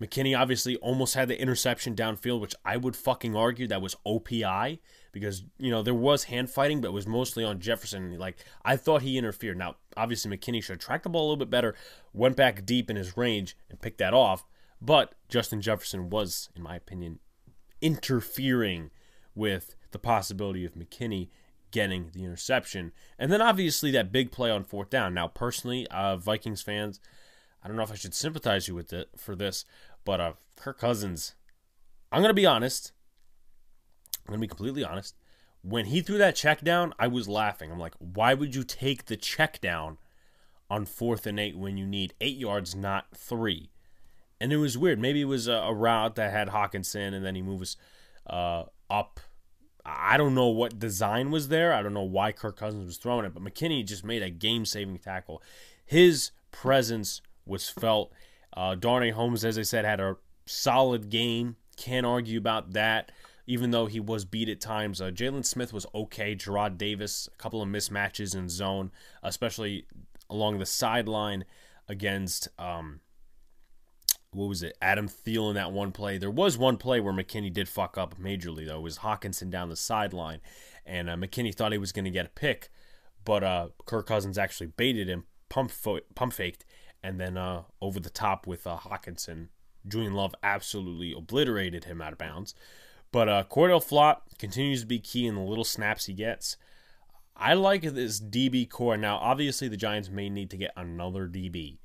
McKinney 0.00 0.38
obviously 0.38 0.76
almost 0.76 1.14
had 1.14 1.28
the 1.28 1.40
interception 1.40 1.94
downfield, 1.94 2.40
which 2.40 2.54
I 2.64 2.76
would 2.76 2.96
fucking 2.96 3.36
argue 3.36 3.66
that 3.68 3.82
was 3.82 3.96
OPI 4.06 4.78
because, 5.12 5.44
you 5.58 5.70
know, 5.70 5.82
there 5.82 5.94
was 5.94 6.24
hand 6.24 6.50
fighting, 6.50 6.80
but 6.80 6.88
it 6.88 6.94
was 6.94 7.06
mostly 7.06 7.44
on 7.44 7.60
Jefferson. 7.60 8.18
Like, 8.18 8.38
I 8.64 8.76
thought 8.76 9.02
he 9.02 9.18
interfered. 9.18 9.58
Now, 9.58 9.76
obviously, 9.96 10.36
McKinney 10.36 10.62
should 10.62 10.74
have 10.74 10.80
tracked 10.80 11.04
the 11.04 11.10
ball 11.10 11.22
a 11.22 11.28
little 11.28 11.36
bit 11.36 11.50
better, 11.50 11.74
went 12.12 12.36
back 12.36 12.64
deep 12.64 12.90
in 12.90 12.96
his 12.96 13.16
range, 13.16 13.56
and 13.70 13.80
picked 13.80 13.98
that 13.98 14.14
off. 14.14 14.44
But 14.80 15.14
Justin 15.28 15.60
Jefferson 15.60 16.10
was, 16.10 16.48
in 16.56 16.62
my 16.62 16.74
opinion, 16.74 17.20
interfering 17.80 18.90
with 19.34 19.76
the 19.92 19.98
possibility 19.98 20.64
of 20.64 20.74
McKinney 20.74 21.28
getting 21.70 22.10
the 22.12 22.24
interception. 22.24 22.92
And 23.18 23.32
then 23.32 23.40
obviously 23.40 23.90
that 23.92 24.12
big 24.12 24.30
play 24.30 24.50
on 24.50 24.64
fourth 24.64 24.90
down. 24.90 25.14
Now, 25.14 25.28
personally, 25.28 25.86
uh, 25.88 26.16
Vikings 26.16 26.62
fans, 26.62 27.00
I 27.62 27.68
don't 27.68 27.76
know 27.76 27.82
if 27.82 27.92
I 27.92 27.96
should 27.96 28.14
sympathize 28.14 28.68
you 28.68 28.74
with 28.74 28.92
it 28.92 29.08
for 29.16 29.34
this, 29.34 29.64
but 30.04 30.20
uh, 30.20 30.32
Kirk 30.56 30.78
Cousins, 30.78 31.34
I'm 32.10 32.22
to 32.22 32.34
be 32.34 32.46
honest. 32.46 32.92
I'm 34.26 34.34
to 34.34 34.38
be 34.38 34.48
completely 34.48 34.84
honest. 34.84 35.16
when 35.62 35.86
he 35.86 36.00
threw 36.00 36.18
that 36.18 36.36
check 36.36 36.60
down, 36.62 36.92
I 36.98 37.06
was 37.06 37.28
laughing. 37.28 37.70
I'm 37.70 37.78
like, 37.78 37.94
why 37.98 38.34
would 38.34 38.54
you 38.54 38.64
take 38.64 39.06
the 39.06 39.16
check 39.16 39.60
down 39.60 39.98
on 40.68 40.84
fourth 40.86 41.26
and 41.26 41.38
eight 41.38 41.56
when 41.56 41.76
you 41.76 41.86
need 41.86 42.14
eight 42.20 42.36
yards, 42.36 42.74
not 42.74 43.06
three? 43.16 43.70
And 44.40 44.52
it 44.52 44.56
was 44.56 44.76
weird. 44.76 44.98
Maybe 44.98 45.20
it 45.20 45.26
was 45.26 45.46
a, 45.46 45.52
a 45.52 45.72
route 45.72 46.16
that 46.16 46.32
had 46.32 46.48
Hockenson, 46.48 47.14
and 47.14 47.24
then 47.24 47.36
he 47.36 47.42
moves 47.42 47.76
uh, 48.28 48.64
up. 48.90 49.20
I 49.86 50.16
don't 50.16 50.34
know 50.34 50.48
what 50.48 50.80
design 50.80 51.30
was 51.30 51.48
there. 51.48 51.72
I 51.72 51.82
don't 51.82 51.94
know 51.94 52.02
why 52.02 52.32
Kirk 52.32 52.56
Cousins 52.56 52.86
was 52.86 52.96
throwing 52.96 53.24
it, 53.24 53.34
but 53.34 53.42
McKinney 53.42 53.86
just 53.86 54.04
made 54.04 54.22
a 54.22 54.30
game-saving 54.30 54.98
tackle. 54.98 55.42
His 55.84 56.32
presence 56.50 57.20
was 57.46 57.68
felt. 57.68 58.12
Uh, 58.54 58.74
Darnay 58.74 59.10
Holmes, 59.10 59.44
as 59.44 59.58
I 59.58 59.62
said, 59.62 59.84
had 59.84 60.00
a 60.00 60.16
solid 60.46 61.08
game. 61.08 61.56
Can't 61.76 62.04
argue 62.04 62.38
about 62.38 62.72
that 62.72 63.12
even 63.46 63.70
though 63.70 63.86
he 63.86 64.00
was 64.00 64.24
beat 64.24 64.48
at 64.48 64.60
times. 64.60 65.00
Uh, 65.00 65.10
Jaylon 65.10 65.44
Smith 65.44 65.72
was 65.72 65.86
okay. 65.94 66.34
Jarrad 66.34 66.78
Davis, 66.78 67.28
a 67.32 67.36
couple 67.36 67.62
of 67.62 67.68
mismatches 67.68 68.34
in 68.34 68.48
zone, 68.48 68.92
especially 69.22 69.86
along 70.30 70.58
the 70.58 70.66
sideline 70.66 71.44
against 71.88 72.48
um, 72.58 73.00
what 74.32 74.48
was 74.48 74.62
it? 74.62 74.76
Adam 74.80 75.08
Thielen 75.08 75.54
that 75.54 75.72
one 75.72 75.92
play. 75.92 76.18
There 76.18 76.30
was 76.30 76.56
one 76.56 76.78
play 76.78 77.00
where 77.00 77.12
McKinney 77.12 77.52
did 77.52 77.68
fuck 77.68 77.98
up 77.98 78.18
majorly 78.18 78.66
though. 78.66 78.78
It 78.78 78.82
was 78.82 78.98
Hockenson 78.98 79.50
down 79.50 79.68
the 79.68 79.76
sideline, 79.76 80.40
and 80.86 81.10
uh, 81.10 81.16
McKinney 81.16 81.54
thought 81.54 81.72
he 81.72 81.78
was 81.78 81.92
going 81.92 82.06
to 82.06 82.10
get 82.10 82.26
a 82.26 82.30
pick, 82.30 82.70
but 83.24 83.44
uh, 83.44 83.68
Kirk 83.84 84.06
Cousins 84.06 84.38
actually 84.38 84.68
baited 84.68 85.08
him, 85.08 85.24
pump 85.48 85.70
fo- 85.70 86.00
pump 86.14 86.32
faked, 86.32 86.64
and 87.02 87.20
then 87.20 87.36
uh, 87.36 87.62
over 87.80 88.00
the 88.00 88.10
top 88.10 88.46
with 88.46 88.66
uh, 88.66 88.78
Hockenson. 88.78 89.48
Julian 89.86 90.14
Love 90.14 90.34
absolutely 90.44 91.12
obliterated 91.12 91.84
him 91.84 92.00
out 92.00 92.12
of 92.12 92.18
bounds. 92.18 92.54
But 93.12 93.28
uh, 93.28 93.44
Cor'Dale 93.44 93.80
Flott 93.80 94.22
continues 94.38 94.80
to 94.80 94.86
be 94.86 94.98
key 94.98 95.26
in 95.26 95.34
the 95.34 95.42
little 95.42 95.64
snaps 95.64 96.06
he 96.06 96.14
gets. 96.14 96.56
I 97.36 97.54
like 97.54 97.82
this 97.82 98.20
DB 98.20 98.68
corps. 98.68 98.96
Now, 98.96 99.16
obviously, 99.18 99.68
the 99.68 99.76
Giants 99.76 100.08
may 100.08 100.30
need 100.30 100.50
to 100.50 100.56
get 100.56 100.72
another 100.76 101.28
DB 101.28 101.78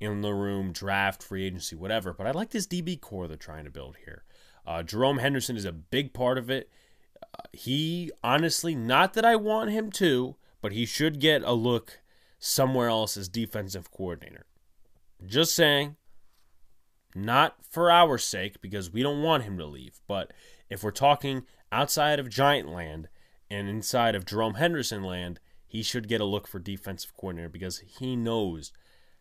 in 0.00 0.20
the 0.20 0.34
room, 0.34 0.72
draft, 0.72 1.22
free 1.22 1.46
agency, 1.46 1.74
whatever. 1.74 2.12
But 2.12 2.26
I 2.26 2.32
like 2.32 2.50
this 2.50 2.66
DB 2.66 3.00
corps 3.00 3.26
they're 3.26 3.36
trying 3.36 3.64
to 3.64 3.70
build 3.70 3.96
here. 4.04 4.24
Uh, 4.66 4.82
Jerome 4.82 5.18
Henderson 5.18 5.56
is 5.56 5.64
a 5.64 5.72
big 5.72 6.12
part 6.12 6.36
of 6.36 6.50
it. 6.50 6.70
Uh, 7.22 7.42
he, 7.52 8.10
honestly, 8.22 8.74
not 8.74 9.14
that 9.14 9.24
I 9.24 9.36
want 9.36 9.70
him 9.70 9.90
to, 9.92 10.36
but 10.60 10.72
he 10.72 10.84
should 10.84 11.20
get 11.20 11.42
a 11.42 11.52
look 11.52 12.00
somewhere 12.38 12.88
else 12.88 13.16
as 13.16 13.28
defensive 13.28 13.90
coordinator. 13.90 14.46
Just 15.24 15.54
saying. 15.54 15.96
Not 17.14 17.56
for 17.70 17.92
our 17.92 18.18
sake, 18.18 18.60
because 18.60 18.92
we 18.92 19.02
don't 19.02 19.22
want 19.22 19.44
him 19.44 19.56
to 19.58 19.66
leave, 19.66 20.00
but 20.08 20.32
if 20.70 20.82
we're 20.82 20.90
talking 20.90 21.44
outside 21.70 22.18
of 22.18 22.28
Giant 22.28 22.68
land 22.68 23.08
and 23.50 23.68
inside 23.68 24.14
of 24.14 24.24
Jerome 24.24 24.54
Henderson 24.54 25.02
land, 25.02 25.40
he 25.66 25.82
should 25.82 26.08
get 26.08 26.20
a 26.20 26.24
look 26.24 26.46
for 26.46 26.58
defensive 26.58 27.16
coordinator 27.16 27.48
because 27.48 27.78
he 27.80 28.16
knows 28.16 28.72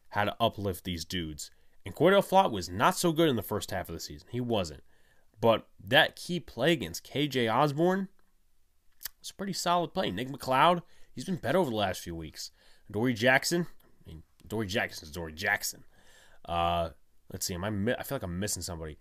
how 0.09 0.23
to 0.25 0.35
uplift 0.39 0.83
these 0.83 1.05
dudes. 1.05 1.51
And 1.85 1.95
Cor'Dale 1.95 2.21
Flott 2.21 2.51
was 2.51 2.69
not 2.69 2.95
so 2.95 3.11
good 3.11 3.29
in 3.29 3.35
the 3.35 3.41
first 3.41 3.71
half 3.71 3.89
of 3.89 3.93
the 3.93 3.99
season. 3.99 4.27
He 4.31 4.39
wasn't. 4.39 4.83
But 5.41 5.67
that 5.83 6.15
key 6.15 6.39
play 6.39 6.71
against 6.71 7.05
KJ 7.05 7.53
Osborn 7.53 8.07
was 9.19 9.31
a 9.31 9.33
pretty 9.33 9.53
solid 9.53 9.93
play. 9.93 10.11
Nick 10.11 10.29
McCloud, 10.29 10.83
he's 11.13 11.25
been 11.25 11.35
better 11.35 11.57
over 11.57 11.69
the 11.69 11.75
last 11.75 12.01
few 12.01 12.15
weeks. 12.15 12.51
Dory 12.89 13.13
Jackson, 13.13 13.67
I 14.05 14.09
mean, 14.09 14.23
Dory 14.47 14.67
Jackson 14.67 15.05
is 15.05 15.11
Dory 15.11 15.33
Jackson. 15.33 15.83
Uh, 16.45 16.89
let's 17.31 17.45
see, 17.45 17.55
am 17.55 17.63
I? 17.63 17.95
I 17.97 18.03
feel 18.03 18.15
like 18.15 18.23
I'm 18.23 18.39
missing 18.39 18.61
somebody. 18.61 18.97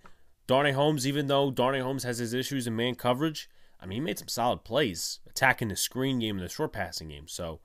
Darnay 0.52 0.72
Holmes, 0.72 1.06
even 1.06 1.28
though 1.28 1.50
Darnay 1.50 1.80
Holmes 1.80 2.02
has 2.02 2.18
his 2.18 2.34
issues 2.34 2.66
in 2.66 2.76
man 2.76 2.94
coverage, 2.94 3.48
I 3.80 3.86
mean, 3.86 3.96
he 3.96 4.00
made 4.00 4.18
some 4.18 4.28
solid 4.28 4.64
plays 4.64 5.18
attacking 5.26 5.68
the 5.68 5.76
screen 5.76 6.18
game 6.18 6.36
and 6.36 6.44
the 6.44 6.52
short 6.52 6.74
passing 6.74 7.08
game. 7.08 7.26
So, 7.26 7.60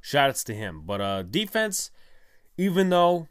shout 0.00 0.30
outs 0.30 0.42
to 0.44 0.54
him. 0.56 0.82
But 0.84 1.00
uh, 1.00 1.22
defense, 1.22 1.92
even 2.58 2.90
though 2.90 3.28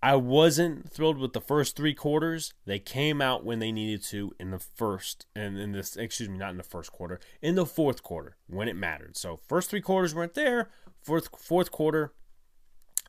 I 0.00 0.14
wasn't 0.14 0.88
thrilled 0.88 1.18
with 1.18 1.32
the 1.32 1.40
first 1.40 1.74
three 1.74 1.94
quarters, 1.94 2.54
they 2.64 2.78
came 2.78 3.20
out 3.20 3.44
when 3.44 3.58
they 3.58 3.72
needed 3.72 4.04
to 4.04 4.32
in 4.38 4.52
the 4.52 4.60
first, 4.60 5.26
and 5.34 5.58
in 5.58 5.72
this, 5.72 5.96
excuse 5.96 6.28
me, 6.28 6.38
not 6.38 6.52
in 6.52 6.56
the 6.56 6.62
first 6.62 6.92
quarter, 6.92 7.18
in 7.42 7.56
the 7.56 7.66
fourth 7.66 8.04
quarter 8.04 8.36
when 8.46 8.68
it 8.68 8.76
mattered. 8.76 9.16
So, 9.16 9.40
first 9.48 9.68
three 9.68 9.80
quarters 9.80 10.14
weren't 10.14 10.34
there. 10.34 10.70
Fourth, 11.02 11.28
fourth 11.36 11.72
quarter, 11.72 12.12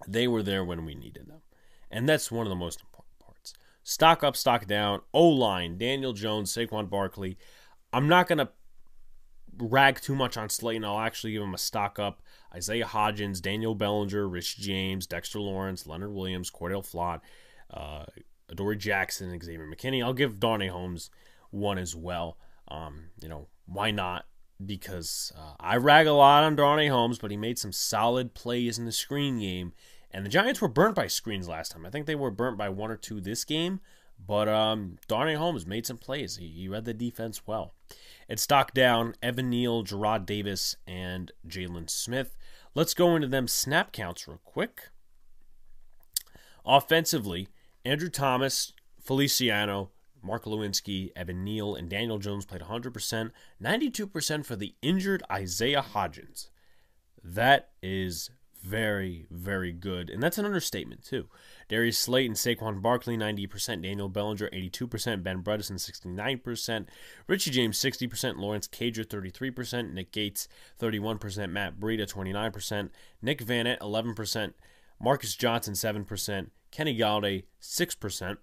they 0.08 0.28
were 0.28 0.42
there 0.42 0.66
when 0.66 0.86
we 0.86 0.96
needed 0.96 1.28
them. 1.28 1.42
And 1.92 2.10
that's 2.10 2.32
one 2.32 2.48
of 2.48 2.50
the 2.50 2.56
most 2.56 2.82
stock 3.86 4.24
up, 4.24 4.36
stock 4.36 4.66
down. 4.66 5.00
O 5.14 5.30
line, 5.30 5.78
Daniel 5.78 6.12
Jones, 6.12 6.52
Saquon 6.52 6.90
Barkley. 6.90 7.38
I'm 7.94 8.10
not 8.10 8.28
going 8.28 8.40
to 8.40 8.50
rag 9.58 10.02
too 10.02 10.16
much 10.16 10.36
on 10.36 10.50
Slayton. 10.50 10.84
I'll 10.84 11.00
actually 11.00 11.32
give 11.32 11.44
him 11.44 11.54
a 11.54 11.60
stock 11.60 11.98
up. 11.98 12.22
Isaiah 12.54 12.86
Hodgins, 12.86 13.42
Daniel 13.42 13.76
Bellinger, 13.76 14.28
Rich 14.28 14.58
James, 14.58 15.08
Dexter 15.08 15.40
Lawrence, 15.40 15.88
Leonard 15.88 16.12
Williams, 16.12 16.50
Cor'Dale 16.50 16.82
Flott, 16.82 17.22
uh, 17.72 18.06
Adoree 18.50 18.76
Jackson, 18.76 19.40
Xavier 19.42 19.68
McKinney. 19.68 20.04
I'll 20.04 20.14
give 20.14 20.40
Darnay 20.40 20.68
Holmes 20.68 21.10
one 21.52 21.78
as 21.78 21.96
well. 21.96 22.38
Um, 22.68 23.10
you 23.22 23.30
know, 23.30 23.48
why 23.68 23.92
not? 23.92 24.26
Because 24.66 25.32
uh, 25.38 25.54
I 25.60 25.78
rag 25.78 26.08
a 26.08 26.14
lot 26.14 26.44
on 26.44 26.56
Darnay 26.56 26.88
Holmes, 26.88 27.20
but 27.20 27.30
he 27.30 27.38
made 27.38 27.60
some 27.60 27.72
solid 27.72 28.34
plays 28.34 28.80
in 28.80 28.86
the 28.86 28.92
screen 28.92 29.40
game 29.40 29.74
and 30.16 30.26
the 30.26 30.30
Giants 30.30 30.62
were 30.62 30.70
burnt 30.70 30.96
by 30.96 31.08
screens 31.08 31.50
last 31.50 31.74
time. 31.74 31.86
I 31.86 31.90
think 31.90 32.06
they 32.06 32.16
were 32.16 32.32
burnt 32.32 32.58
by 32.58 32.70
one 32.70 32.90
or 32.90 32.96
two 32.96 33.20
this 33.20 33.44
game. 33.44 33.82
But 34.18 34.48
um, 34.48 34.96
Darnay 35.10 35.34
Holmes 35.34 35.68
made 35.68 35.86
some 35.86 35.98
plays. 35.98 36.38
He, 36.38 36.48
he 36.48 36.70
read 36.70 36.86
the 36.86 36.94
defense 36.94 37.46
well. 37.46 37.74
It's 38.30 38.42
stock 38.42 38.74
down 38.74 39.16
Evan 39.22 39.50
Neal, 39.50 39.84
Jarrad 39.84 40.26
Davis, 40.26 40.78
and 40.88 41.34
Jaylon 41.46 41.90
Smith. 41.90 42.38
Let's 42.74 42.94
go 42.94 43.14
into 43.14 43.28
them 43.28 43.50
snap 43.50 43.92
counts 43.92 44.26
real 44.26 44.40
quick. 44.46 44.84
Offensively, 46.66 47.50
Andrew 47.84 48.10
Thomas, 48.10 48.72
Feliciano, 49.02 49.92
Mark 50.24 50.46
Glowinski, 50.46 51.10
Evan 51.18 51.44
Neal, 51.44 51.76
and 51.76 51.90
Daniel 51.90 52.20
Jones 52.20 52.46
played 52.46 52.62
100%, 52.62 53.32
92% 53.62 54.46
for 54.46 54.56
the 54.56 54.76
injured 54.82 55.24
Isaiah 55.30 55.86
Hodgins. 55.94 56.48
That 57.22 57.72
is 57.84 58.30
very, 58.66 59.28
very 59.30 59.72
good. 59.72 60.10
And 60.10 60.22
that's 60.22 60.38
an 60.38 60.46
understatement, 60.46 61.04
too. 61.04 61.28
Darius 61.70 61.98
Slayton, 61.98 62.36
Saquon 62.36 62.82
Barkley, 62.82 63.18
90%. 63.18 63.84
Daniel 63.84 64.10
Bellinger, 64.10 64.50
82%. 64.50 65.24
Ben 65.24 65.44
Bredeson, 65.44 65.74
69%. 65.74 66.88
Richie 67.28 67.52
James, 67.52 67.80
60%. 67.80 68.38
Lawrence 68.38 68.68
Cager, 68.68 69.06
33%. 69.06 69.94
Nick 69.94 70.12
Gates, 70.12 70.48
31%. 70.80 71.52
Matt 71.52 71.80
Breida, 71.80 72.12
29%. 72.12 72.90
Nick 73.22 73.46
Vannett, 73.46 73.80
11%. 73.80 74.54
Marcus 75.00 75.36
Johnson, 75.36 75.74
7%. 75.74 76.50
Kenny 76.72 76.98
Golladay, 76.98 77.44
6%. 77.62 78.38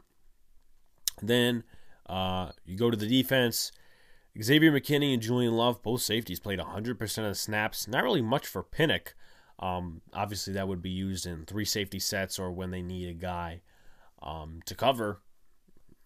Then 1.20 1.64
uh, 2.06 2.50
you 2.64 2.76
go 2.78 2.90
to 2.90 2.96
the 2.96 3.06
defense. 3.06 3.72
Xavier 4.40 4.72
McKinney 4.72 5.12
and 5.12 5.22
Julian 5.22 5.52
Love, 5.52 5.82
both 5.82 6.00
safeties, 6.00 6.40
played 6.40 6.58
100% 6.58 7.18
of 7.18 7.24
the 7.24 7.34
snaps. 7.34 7.86
Not 7.86 8.02
really 8.02 8.22
much 8.22 8.46
for 8.46 8.62
Pinnock. 8.62 9.14
Um, 9.62 10.00
obviously, 10.12 10.52
that 10.54 10.66
would 10.66 10.82
be 10.82 10.90
used 10.90 11.24
in 11.24 11.44
three 11.44 11.64
safety 11.64 12.00
sets 12.00 12.38
or 12.38 12.50
when 12.50 12.72
they 12.72 12.82
need 12.82 13.08
a 13.08 13.14
guy 13.14 13.62
um, 14.20 14.60
to 14.66 14.74
cover 14.74 15.20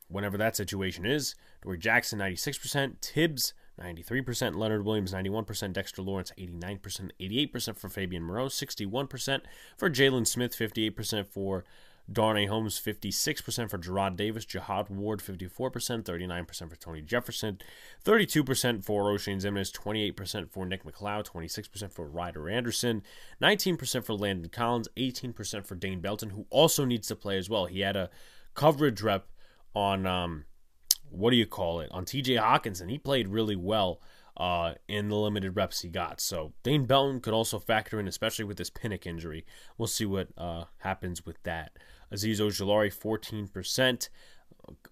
whenever 0.09 0.37
that 0.37 0.55
situation 0.55 1.07
is. 1.07 1.35
Dory 1.63 1.79
Jackson, 1.79 2.19
96%. 2.19 3.01
Tibbs, 3.01 3.55
93%. 3.81 4.57
Leonard 4.57 4.85
Williams, 4.85 5.15
91%. 5.15 5.73
Dexter 5.73 6.03
Lawrence, 6.03 6.33
89%. 6.39 7.11
88% 7.19 7.79
for 7.79 7.89
Fabian 7.89 8.23
Moreau, 8.23 8.47
61% 8.47 9.41
for 9.79 9.89
Jaylon 9.89 10.27
Smith, 10.27 10.55
58% 10.55 11.27
for 11.27 11.65
Darnay 12.11 12.47
Holmes, 12.47 12.81
56% 12.81 13.69
for 13.69 13.79
Jarrad 13.79 14.17
Davis. 14.17 14.45
Jihad 14.45 14.89
Ward, 14.89 15.21
54%. 15.21 16.05
39% 16.05 16.71
for 16.71 16.77
Tony 16.77 17.03
Jefferson. 17.03 17.59
32% 18.05 18.85
for 18.85 19.05
Oshane 19.05 19.41
Ximines. 19.41 19.73
28% 19.73 20.51
for 20.51 20.65
Nick 20.65 20.85
McCloud. 20.85 21.27
26% 21.27 21.93
for 21.93 22.07
Ryder 22.07 22.49
Anderson. 22.49 23.03
19% 23.43 24.05
for 24.05 24.15
Landon 24.15 24.51
Collins. 24.51 24.89
18% 24.97 25.67
for 25.67 25.75
Dane 25.75 26.01
Belton, 26.01 26.31
who 26.31 26.47
also 26.51 26.85
needs 26.85 27.09
to 27.09 27.17
play 27.17 27.39
as 27.39 27.51
well. 27.51 27.67
He 27.67 27.81
had 27.81 27.97
a 27.97 28.11
coverage 28.55 29.03
rep 29.03 29.27
on, 29.75 30.07
um, 30.07 30.45
what 31.11 31.31
do 31.31 31.37
you 31.37 31.47
call 31.47 31.81
it, 31.81 31.91
on 31.91 32.05
TJ 32.05 32.41
Hockenson. 32.41 32.89
He 32.89 32.99
played 32.99 33.29
really 33.29 33.57
well. 33.57 34.01
Uh, 34.37 34.75
in 34.87 35.09
the 35.09 35.17
limited 35.17 35.57
reps 35.57 35.81
he 35.81 35.89
got. 35.89 36.21
So 36.21 36.53
Dane 36.63 36.85
Belton 36.85 37.21
could 37.21 37.33
also 37.33 37.59
factor 37.59 37.99
in, 37.99 38.07
especially 38.07 38.45
with 38.45 38.59
this 38.59 38.69
Pinnock 38.69 39.07
injury. 39.07 39.47
We'll 39.79 39.87
see 39.87 40.05
what 40.05 40.29
uh, 40.37 40.65
happens 40.79 41.25
with 41.25 41.43
that. 41.45 41.73
Azeez 42.13 42.39
Ojulari, 42.39 42.95
14%. 42.95 44.09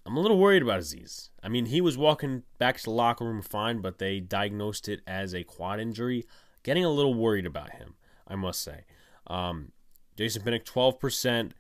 I'm 0.06 0.16
a 0.16 0.20
little 0.20 0.38
worried 0.38 0.62
about 0.62 0.80
Azeez. 0.80 1.30
I 1.42 1.48
mean, 1.48 1.66
he 1.66 1.80
was 1.80 1.98
walking 1.98 2.44
back 2.58 2.78
to 2.78 2.84
the 2.84 2.90
locker 2.90 3.24
room 3.24 3.42
fine, 3.42 3.80
but 3.80 3.98
they 3.98 4.18
diagnosed 4.20 4.88
it 4.88 5.00
as 5.06 5.34
a 5.34 5.44
quad 5.44 5.78
injury. 5.78 6.26
Getting 6.62 6.84
a 6.84 6.90
little 6.90 7.14
worried 7.14 7.46
about 7.46 7.72
him, 7.72 7.96
I 8.26 8.36
must 8.36 8.62
say. 8.62 8.84
Um, 9.26 9.72
Jason 10.16 10.42
Pinnock, 10.42 10.64
12%. 10.64 11.52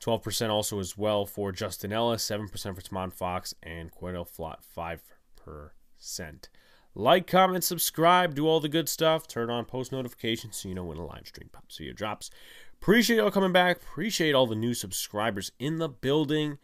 12% 0.00 0.50
also 0.50 0.78
as 0.78 0.96
well 0.96 1.24
for 1.24 1.52
Justin 1.52 1.92
Ellis, 1.92 2.24
7% 2.24 2.50
for 2.50 2.80
Tomon 2.82 3.12
Fox, 3.12 3.54
and 3.62 3.90
Cor'Dale 3.90 4.26
Flott, 4.26 4.58
5%. 4.76 6.48
Like, 6.98 7.26
comment, 7.26 7.62
subscribe, 7.62 8.34
do 8.34 8.48
all 8.48 8.58
the 8.58 8.70
good 8.70 8.88
stuff. 8.88 9.28
Turn 9.28 9.50
on 9.50 9.66
post 9.66 9.92
notifications 9.92 10.56
so 10.56 10.70
you 10.70 10.74
know 10.74 10.84
when 10.84 10.96
a 10.96 11.04
live 11.04 11.26
stream 11.26 11.50
pops 11.52 11.76
video 11.76 11.92
drops. 11.92 12.30
Appreciate 12.80 13.18
y'all 13.18 13.30
coming 13.30 13.52
back. 13.52 13.76
Appreciate 13.76 14.34
all 14.34 14.46
the 14.46 14.54
new 14.54 14.72
subscribers 14.72 15.52
in 15.58 15.76
the 15.76 15.90
building. 15.90 16.56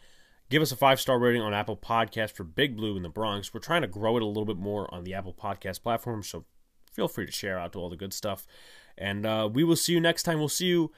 Give 0.49 0.63
us 0.63 0.73
a 0.73 0.77
five 0.77 0.99
star 1.03 1.19
rating 1.19 1.43
on 1.43 1.53
Apple 1.53 1.77
Podcast 1.77 2.31
for 2.31 2.45
Big 2.45 2.79
Blue 2.79 2.97
in 2.97 3.03
the 3.03 3.11
Bronx. 3.11 3.53
We're 3.53 3.61
trying 3.61 3.83
to 3.83 3.89
grow 3.89 4.17
it 4.17 4.23
a 4.23 4.27
little 4.27 4.47
bit 4.47 4.57
more 4.57 4.93
on 4.93 5.05
the 5.05 5.13
Apple 5.13 5.35
Podcast 5.35 5.83
platform, 5.83 6.23
so 6.23 6.47
feel 6.91 7.09
free 7.09 7.27
to 7.27 7.33
share 7.33 7.59
out 7.59 7.75
to 7.75 7.79
all 7.79 7.91
the 7.91 7.97
good 7.97 8.15
stuff. 8.15 8.47
And 8.97 9.27
uh, 9.27 9.51
we 9.53 9.65
will 9.65 9.77
see 9.77 9.93
you 9.93 10.01
next 10.01 10.23
time. 10.23 10.39
We'll 10.39 10.49
see 10.49 10.67
you 10.69 10.93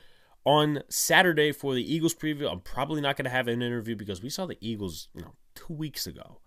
on 0.44 0.84
Saturday 0.88 1.50
for 1.50 1.74
the 1.74 1.92
Eagles 1.92 2.14
preview. 2.14 2.48
I'm 2.48 2.60
probably 2.60 3.00
not 3.00 3.16
going 3.16 3.24
to 3.24 3.30
have 3.30 3.48
an 3.48 3.62
interview 3.62 3.96
because 3.96 4.22
we 4.22 4.30
saw 4.30 4.46
the 4.46 4.58
Eagles, 4.60 5.08
you 5.12 5.22
know, 5.22 5.34
two 5.56 5.72
weeks 5.72 6.06
ago. 6.06 6.38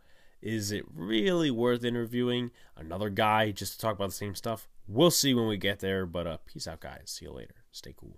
Is 0.41 0.71
it 0.71 0.85
really 0.93 1.51
worth 1.51 1.83
interviewing 1.83 2.51
another 2.75 3.09
guy 3.09 3.51
just 3.51 3.73
to 3.73 3.79
talk 3.79 3.95
about 3.95 4.09
the 4.09 4.15
same 4.15 4.35
stuff? 4.35 4.67
We'll 4.87 5.11
see 5.11 5.33
when 5.33 5.47
we 5.47 5.57
get 5.57 5.79
there. 5.79 6.05
But 6.05 6.27
uh, 6.27 6.37
peace 6.45 6.67
out, 6.67 6.79
guys. 6.79 7.03
See 7.05 7.25
you 7.25 7.31
later. 7.31 7.55
Stay 7.71 7.93
cool. 7.97 8.17